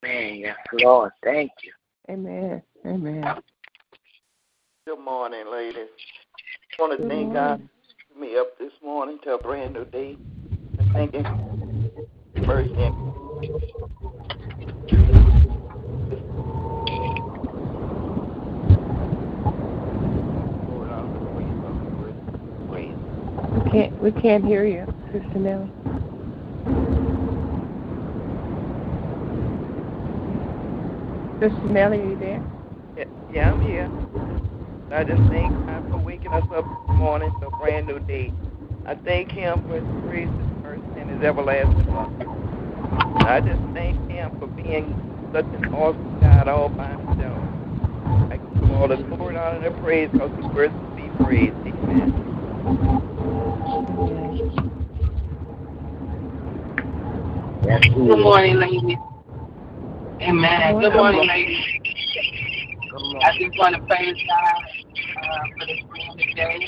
Amen. 0.03 0.35
Yes, 0.35 0.57
Lord. 0.73 1.11
Thank 1.23 1.51
you. 1.63 1.73
Amen. 2.09 2.63
Amen. 2.87 3.23
Good 4.87 4.99
morning, 4.99 5.45
ladies. 5.51 5.89
I 6.79 6.81
want 6.81 6.93
to 6.93 6.97
Good 6.97 7.07
thank 7.07 7.33
morning. 7.33 7.33
God 7.33 7.69
for 8.11 8.19
me 8.19 8.37
up 8.37 8.57
this 8.57 8.73
morning 8.83 9.19
to 9.25 9.35
a 9.35 9.37
brand 9.37 9.75
new 9.75 9.85
day. 9.85 10.17
And 10.79 10.87
thank 10.91 11.13
Him 11.13 11.25
mercy 12.47 12.69
We 24.05 24.11
can't 24.21 24.45
hear 24.45 24.63
you, 24.67 24.85
Sister 25.11 25.39
Nellie. 25.39 25.71
Sister 31.41 31.73
Nellie, 31.73 32.01
are 32.01 32.09
you 32.11 32.15
there? 32.19 32.43
Yeah, 32.95 33.05
yeah, 33.33 33.51
I'm 33.51 33.61
here. 33.61 33.89
I 34.91 35.03
just 35.05 35.23
thank 35.31 35.51
God 35.65 35.89
for 35.89 35.97
waking 36.05 36.31
us 36.33 36.43
up 36.53 36.65
this 36.65 36.97
morning 36.97 37.31
to 37.41 37.47
a 37.47 37.57
brand 37.57 37.87
new 37.87 37.97
day. 38.01 38.31
I 38.85 38.93
thank 38.93 39.31
Him 39.31 39.63
for 39.67 39.73
His 39.73 39.83
grace, 40.03 40.29
His 40.29 40.61
mercy, 40.61 40.83
and 40.99 41.09
His 41.09 41.23
everlasting 41.23 41.91
love. 41.91 42.13
I 43.25 43.41
just 43.41 43.59
thank 43.73 43.97
Him 44.11 44.29
for 44.37 44.45
being 44.61 44.93
such 45.33 45.45
an 45.45 45.73
awesome 45.73 46.19
God 46.21 46.47
all 46.47 46.69
by 46.69 46.89
Himself. 46.89 47.39
I 48.31 48.37
give 48.37 48.69
all 48.69 48.87
the 48.87 48.97
glory, 48.97 49.35
honor, 49.35 49.65
and 49.65 49.81
praise 49.81 50.09
because 50.11 50.29
He's 50.39 50.51
worthy 50.53 50.75
to 50.75 50.95
be 50.95 51.23
praised. 51.23 51.55
Amen. 51.65 53.14
Good 57.95 58.19
morning, 58.19 58.57
ladies. 58.59 58.97
Amen. 60.21 60.79
Good 60.81 60.93
morning, 60.95 61.27
ladies. 61.29 61.63
I 63.23 63.31
just 63.39 63.57
want 63.57 63.75
to 63.77 63.81
praise 63.83 64.15
God 64.27 64.63
uh, 65.23 65.39
for 65.57 65.65
this 66.17 66.35
day. 66.35 66.67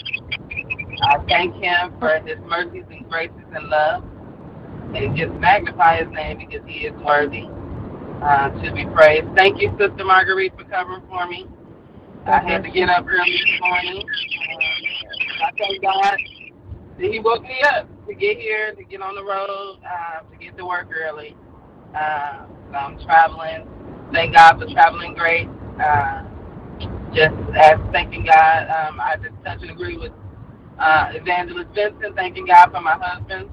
I 1.04 1.18
thank 1.28 1.54
Him 1.56 1.94
for 2.00 2.18
His 2.26 2.38
mercies 2.48 2.86
and 2.90 3.10
graces 3.10 3.44
and 3.54 3.68
love, 3.68 4.04
and 4.96 5.18
just 5.18 5.34
magnify 5.34 5.98
His 6.04 6.08
name 6.13 6.38
because 6.38 6.66
He 6.66 6.86
is 6.88 6.94
worthy 7.04 7.44
uh, 8.24 8.50
to 8.63 8.74
be 8.74 8.86
praised. 8.86 9.28
Thank 9.36 9.62
you, 9.62 9.70
Sister 9.78 10.06
Marguerite, 10.06 10.58
for 10.58 10.63
covering 10.63 11.04
for 11.10 11.28
me. 11.28 11.46
I 12.26 12.40
had 12.40 12.63
to 12.63 12.72
get 12.72 12.88
up 12.90 13.06
early 13.06 13.32
this 13.32 13.60
morning. 13.60 14.02
Uh, 14.02 15.46
I 15.46 15.52
thank 15.58 15.82
God 15.82 16.18
that 17.00 17.12
He 17.12 17.20
woke 17.20 17.44
me 17.44 17.60
up 17.76 17.90
to 18.08 18.15
get 18.15 18.39
here, 18.39 18.74
to 18.74 18.84
get 18.84 19.02
on 19.02 19.15
the 19.15 19.24
road, 19.24 19.80
uh, 19.86 20.22
to 20.22 20.38
get 20.38 20.58
to 20.58 20.65
work 20.65 20.89
early. 20.96 21.36
Uh, 21.96 22.46
I'm 22.76 23.00
traveling. 23.04 23.67
Thank 24.13 24.36
God 24.36 24.60
for 24.60 24.67
traveling 24.67 25.13
grace. 25.13 25.50
Uh, 25.82 26.24
just 27.13 27.36
as 27.56 27.80
thanking 27.91 28.26
God. 28.26 28.67
Um, 28.70 29.00
I 29.00 29.15
just 29.17 29.34
touch 29.43 29.62
and 29.62 29.72
agree 29.72 29.98
with 29.98 30.12
uh, 30.80 31.12
Evangelist 31.13 31.70
Vincent, 31.74 32.15
thanking 32.15 32.46
God 32.46 32.72
for 32.72 32.82
my 32.82 32.98
husband. 33.00 33.50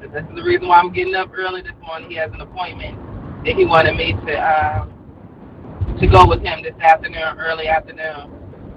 This 0.00 0.10
is 0.22 0.34
the 0.34 0.42
reason 0.42 0.68
why 0.68 0.78
I'm 0.78 0.92
getting 0.92 1.14
up 1.14 1.30
early 1.34 1.62
this 1.62 1.72
morning. 1.82 2.10
He 2.10 2.16
has 2.16 2.30
an 2.32 2.40
appointment 2.40 2.98
that 3.44 3.54
he 3.54 3.64
wanted 3.64 3.96
me 3.96 4.12
to 4.12 4.32
uh, 4.32 4.86
to 6.00 6.06
go 6.06 6.26
with 6.26 6.42
him 6.42 6.62
this 6.62 6.74
afternoon, 6.80 7.38
early 7.38 7.68
afternoon. 7.68 8.32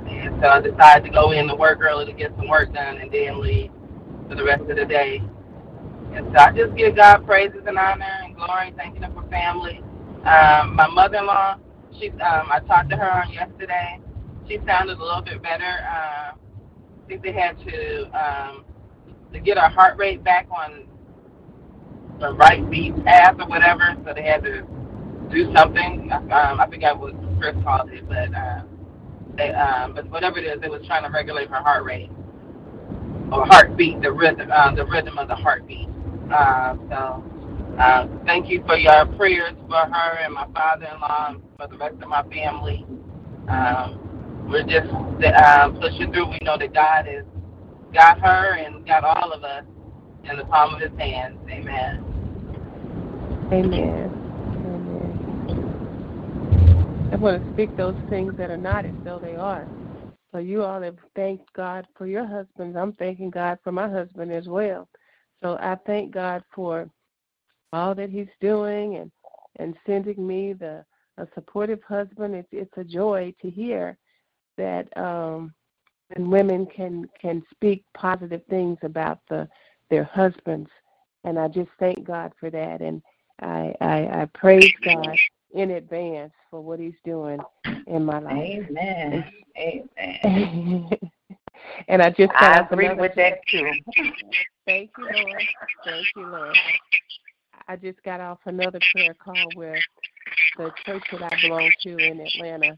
And 0.08 0.42
so 0.42 0.48
I 0.48 0.62
decided 0.62 1.04
to 1.06 1.10
go 1.10 1.32
in 1.32 1.48
to 1.48 1.56
work 1.56 1.80
early 1.82 2.06
to 2.06 2.14
get 2.14 2.32
some 2.38 2.48
work 2.48 2.74
done 2.74 2.98
and 2.98 3.12
then 3.12 3.42
leave 3.42 3.72
for 4.28 4.36
the 4.36 4.44
rest 4.44 4.62
of 4.62 4.76
the 4.76 4.86
day. 4.86 5.22
And 6.14 6.28
so 6.34 6.40
I 6.40 6.52
just 6.52 6.76
give 6.76 6.96
God 6.96 7.26
praises 7.26 7.62
and 7.68 7.78
honor 7.78 8.06
and 8.24 8.36
glory, 8.36 8.74
thanking 8.76 9.04
Him 9.04 9.14
for 9.14 9.28
family. 9.30 9.82
Um, 10.26 10.76
my 10.76 10.88
mother-in-law, 10.88 11.58
she, 12.00 12.10
um, 12.12 12.50
I 12.52 12.60
talked 12.68 12.90
to 12.92 12.98
her 12.98 13.12
on 13.12 13.32
yesterday. 13.32 14.00
She 14.48 14.60
sounded 14.66 14.98
a 14.98 15.04
little 15.04 15.22
bit 15.22 15.42
better. 15.42 15.80
Uh, 15.90 16.32
I 16.34 17.08
think 17.08 17.24
they 17.24 17.32
had 17.34 17.58
to 17.66 18.04
um, 18.18 18.66
to 19.34 19.40
get 19.40 19.58
her 19.58 19.70
heart 19.70 19.98
rate 19.98 20.24
back 20.24 20.48
on 20.52 20.88
the 22.20 22.34
right 22.34 22.70
beat 22.70 22.96
path 23.06 23.36
or 23.40 23.48
whatever. 23.48 23.96
So 24.06 24.14
they 24.14 24.24
had 24.24 24.44
to 24.44 24.64
do 25.32 25.54
something. 25.54 26.10
Um, 26.12 26.60
I 26.60 26.68
forgot 26.70 27.00
what 27.00 27.14
Chris 27.40 27.56
called 27.64 27.90
it, 27.92 28.08
but 28.08 28.34
uh, 28.34 28.62
they, 29.36 29.52
um, 29.52 29.94
but 29.94 30.10
whatever 30.10 30.40
it 30.40 30.46
is, 30.46 30.62
they 30.62 30.70
was 30.70 30.86
trying 30.88 31.04
to 31.04 31.10
regulate 31.10 31.50
her 31.50 31.62
heart 31.62 31.84
rate 31.84 32.10
or 33.32 33.46
heartbeat, 33.46 34.02
the 34.02 34.12
rhythm, 34.12 34.50
uh, 34.52 34.74
the 34.74 34.86
rhythm 34.86 35.18
of 35.18 35.28
the 35.28 35.36
heartbeat. 35.36 35.88
Uh, 36.34 36.76
so, 36.90 37.24
uh, 37.80 38.08
thank 38.26 38.50
you 38.50 38.64
for 38.66 38.78
your 38.78 39.06
prayers 39.18 39.54
for 39.68 39.78
her 39.78 40.18
and 40.20 40.34
my 40.34 40.48
father-in-law 40.54 41.28
and 41.30 41.42
for 41.58 41.68
the 41.68 41.78
rest 41.78 41.96
of 42.02 42.10
my 42.10 42.24
family. 42.24 42.86
Um, 43.50 44.48
we're 44.50 44.64
just 44.64 44.90
uh, 44.92 45.70
pushing 45.80 46.12
through. 46.12 46.30
We 46.30 46.40
know 46.42 46.58
that 46.58 46.74
God 46.74 47.06
has 47.06 47.26
got 47.94 48.20
her 48.20 48.56
and 48.56 48.86
got 48.86 49.04
all 49.04 49.32
of 49.32 49.44
us 49.44 49.64
in 50.30 50.38
the 50.38 50.46
palm 50.46 50.76
of 50.76 50.82
His 50.82 50.98
hands. 50.98 51.38
Amen. 51.50 52.04
Amen. 53.52 54.18
I 57.12 57.16
want 57.16 57.42
to 57.42 57.54
speak 57.54 57.76
those 57.78 57.96
things 58.10 58.36
that 58.38 58.52
are 58.52 58.58
not 58.58 58.86
as 58.86 58.94
though 59.04 59.20
they 59.20 59.36
are. 59.36 59.66
So 60.38 60.42
you 60.42 60.64
all 60.64 60.84
have 60.84 61.00
thanked 61.16 61.52
God 61.54 61.88
for 61.98 62.06
your 62.06 62.24
husbands. 62.24 62.78
I'm 62.78 62.94
thanking 62.94 63.32
God 63.32 63.58
for 63.64 63.72
my 63.72 63.90
husband 63.90 64.32
as 64.32 64.48
well. 64.48 64.88
So 65.42 65.58
I 65.60 65.76
thank 65.88 66.14
God 66.14 66.44
for 66.54 66.88
all 67.74 67.96
that 67.96 68.12
He's 68.12 68.28
doing 68.40 68.98
and 68.98 69.12
and 69.56 69.74
sending 69.88 70.28
me 70.28 70.54
the 70.54 70.86
a 71.18 71.28
supportive 71.34 71.82
husband. 71.82 72.36
It's 72.36 72.48
it's 72.52 72.78
a 72.78 72.84
joy 72.84 73.34
to 73.42 73.50
hear 73.50 73.98
that 74.58 74.96
um, 74.96 75.56
and 76.16 76.32
women 76.32 76.68
can 76.68 77.10
can 77.20 77.42
speak 77.50 77.84
positive 77.96 78.42
things 78.48 78.78
about 78.84 79.22
the 79.32 79.50
their 79.90 80.04
husbands, 80.04 80.70
and 81.24 81.40
I 81.40 81.48
just 81.48 81.72
thank 81.80 82.04
God 82.04 82.32
for 82.40 82.52
that. 82.52 82.82
And 82.82 83.02
I 83.42 83.74
I, 83.82 84.22
I 84.22 84.28
praise 84.36 84.72
God 84.84 85.18
in 85.54 85.72
advance 85.72 86.34
for 86.50 86.62
what 86.62 86.80
He's 86.80 86.94
doing 87.06 87.40
in 87.88 88.06
my 88.06 88.20
life. 88.20 88.66
Amen. 88.70 89.26
Amen. 89.58 90.90
and 91.88 92.02
I 92.02 92.10
just 92.12 92.32
I 92.36 92.60
agree 92.60 92.94
with 92.94 93.14
that 93.16 93.40
too. 93.50 93.70
Thank 94.66 94.92
you, 94.98 95.06
Lord. 95.06 95.44
Thank 95.86 96.06
you, 96.16 96.28
Lord. 96.28 96.58
I 97.68 97.76
just 97.76 98.02
got 98.04 98.22
off 98.22 98.40
another 98.46 98.80
prayer 98.94 99.14
call 99.14 99.50
where 99.56 99.80
the 100.58 100.72
church 100.86 101.04
that 101.12 101.24
I 101.24 101.42
belong 101.42 101.72
to 101.84 101.98
in 101.98 102.20
Atlanta, 102.22 102.76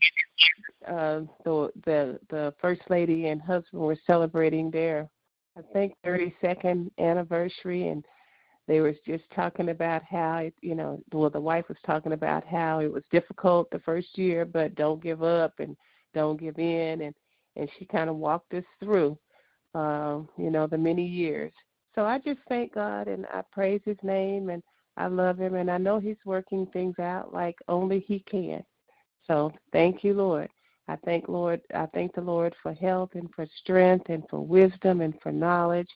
uh, 0.88 1.21
the 1.43 1.71
the 1.86 2.19
the 2.29 2.53
first 2.62 2.82
lady 2.89 3.27
and 3.27 3.41
husband 3.41 3.82
were 3.82 3.97
celebrating 4.08 4.71
their, 4.71 5.10
I 5.58 5.62
think, 5.73 5.93
32nd 6.05 6.91
anniversary, 6.99 7.88
and 7.88 8.05
they 8.69 8.82
was 8.82 8.95
just 9.03 9.23
talking 9.36 9.69
about 9.69 10.03
how 10.03 10.47
you 10.62 10.75
know, 10.75 11.01
well, 11.12 11.32
the 11.32 11.39
wife 11.41 11.67
was 11.67 11.77
talking 11.86 12.13
about 12.13 12.45
how 12.45 12.79
it 12.79 12.93
was 12.93 13.03
difficult 13.12 13.69
the 13.71 13.79
first 13.79 14.15
year, 14.15 14.45
but 14.45 14.75
don't 14.75 15.01
give 15.01 15.23
up 15.23 15.53
and 15.60 15.75
don't 16.13 16.39
give 16.39 16.60
in, 16.60 17.01
and 17.01 17.15
and 17.55 17.67
she 17.77 17.86
kind 17.86 18.10
of 18.10 18.15
walked 18.15 18.53
us 18.53 18.63
through, 18.79 19.17
um, 19.73 20.29
you 20.38 20.51
know, 20.51 20.67
the 20.67 20.77
many 20.77 21.05
years. 21.05 21.51
So 21.95 22.05
I 22.05 22.19
just 22.19 22.39
thank 22.47 22.75
God 22.75 23.08
and 23.08 23.25
I 23.34 23.41
praise 23.51 23.82
His 23.84 23.97
name 24.03 24.49
and 24.49 24.62
I 24.97 25.08
love 25.08 25.39
Him 25.39 25.55
and 25.55 25.69
I 25.69 25.79
know 25.79 25.99
He's 25.99 26.23
working 26.23 26.67
things 26.67 26.99
out 26.99 27.34
like 27.34 27.58
only 27.67 27.99
He 28.01 28.19
can. 28.19 28.63
So 29.25 29.51
thank 29.73 30.03
you, 30.03 30.13
Lord. 30.13 30.49
I 30.88 30.95
thank 31.05 31.27
Lord. 31.27 31.62
I 31.73 31.88
thank 31.88 32.13
the 32.13 32.21
Lord 32.21 32.55
for 32.62 32.73
health 32.73 33.12
and 33.15 33.29
for 33.36 33.47
strength 33.62 34.10
and 34.10 34.23
for 34.29 34.39
wisdom 34.39 35.01
and 35.01 35.13
for 35.21 35.32
knowledge. 35.32 35.89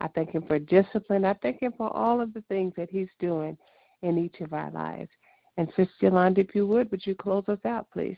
I 0.00 0.08
thank 0.08 0.30
Him 0.30 0.42
for 0.46 0.58
discipline. 0.58 1.24
I 1.24 1.34
thank 1.34 1.60
Him 1.60 1.72
for 1.76 1.94
all 1.94 2.20
of 2.20 2.32
the 2.32 2.42
things 2.42 2.72
that 2.76 2.90
He's 2.90 3.08
doing 3.18 3.56
in 4.02 4.18
each 4.18 4.40
of 4.40 4.52
our 4.52 4.70
lives. 4.70 5.10
And 5.56 5.68
Sister 5.76 5.92
Yolanda, 6.00 6.40
if 6.40 6.54
you 6.54 6.66
would, 6.66 6.90
would 6.90 7.06
you 7.06 7.14
close 7.14 7.44
us 7.48 7.58
out, 7.66 7.86
please? 7.92 8.16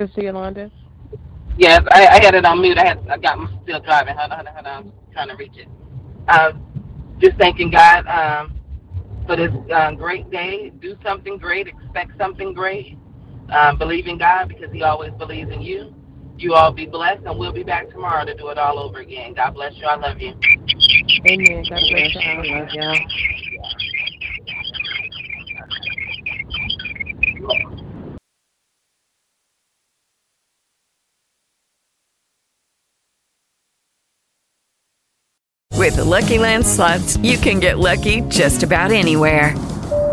Sister 0.00 0.22
Yolanda? 0.22 0.70
Yes, 1.58 1.82
I, 1.90 2.06
I 2.06 2.24
had 2.24 2.34
it 2.34 2.44
on 2.44 2.60
mute. 2.60 2.78
I 2.78 2.86
had 2.86 3.08
I 3.08 3.18
got 3.18 3.38
still 3.62 3.80
driving. 3.80 4.16
Hold 4.16 4.32
on, 4.32 4.46
hold 4.46 4.48
on, 4.48 4.54
hold 4.54 4.66
on. 4.66 4.92
I'm 5.06 5.12
trying 5.12 5.28
to 5.28 5.36
reach 5.36 5.56
it. 5.56 5.68
Uh, 6.28 6.52
just 7.18 7.36
thanking 7.38 7.70
God 7.70 8.06
um, 8.06 8.58
for 9.26 9.36
this 9.36 9.50
uh, 9.72 9.92
great 9.92 10.30
day. 10.30 10.72
Do 10.80 10.96
something 11.04 11.36
great. 11.38 11.68
Expect 11.68 12.16
something 12.18 12.54
great. 12.54 12.96
Um, 13.52 13.78
believe 13.78 14.06
in 14.06 14.18
God 14.18 14.48
because 14.48 14.72
He 14.72 14.82
always 14.82 15.12
believes 15.14 15.50
in 15.52 15.62
you. 15.62 15.94
You 16.38 16.54
all 16.54 16.72
be 16.72 16.86
blessed, 16.86 17.24
and 17.26 17.38
we'll 17.38 17.52
be 17.52 17.62
back 17.62 17.90
tomorrow 17.90 18.24
to 18.24 18.34
do 18.34 18.48
it 18.48 18.58
all 18.58 18.78
over 18.78 18.98
again. 19.00 19.34
God 19.34 19.52
bless 19.54 19.76
you. 19.76 19.86
I 19.86 19.96
love 19.96 20.20
you. 20.20 20.34
Amen. 21.28 21.64
God 21.68 21.80
bless 21.90 22.14
you. 22.14 22.20
I 22.20 22.36
love 22.36 22.68
you. 22.72 23.06
With 35.78 35.96
the 35.96 36.04
Lucky 36.04 36.38
Land 36.38 36.64
slots, 36.66 37.16
you 37.18 37.36
can 37.38 37.58
get 37.58 37.78
lucky 37.78 38.20
just 38.28 38.62
about 38.62 38.92
anywhere. 38.92 39.54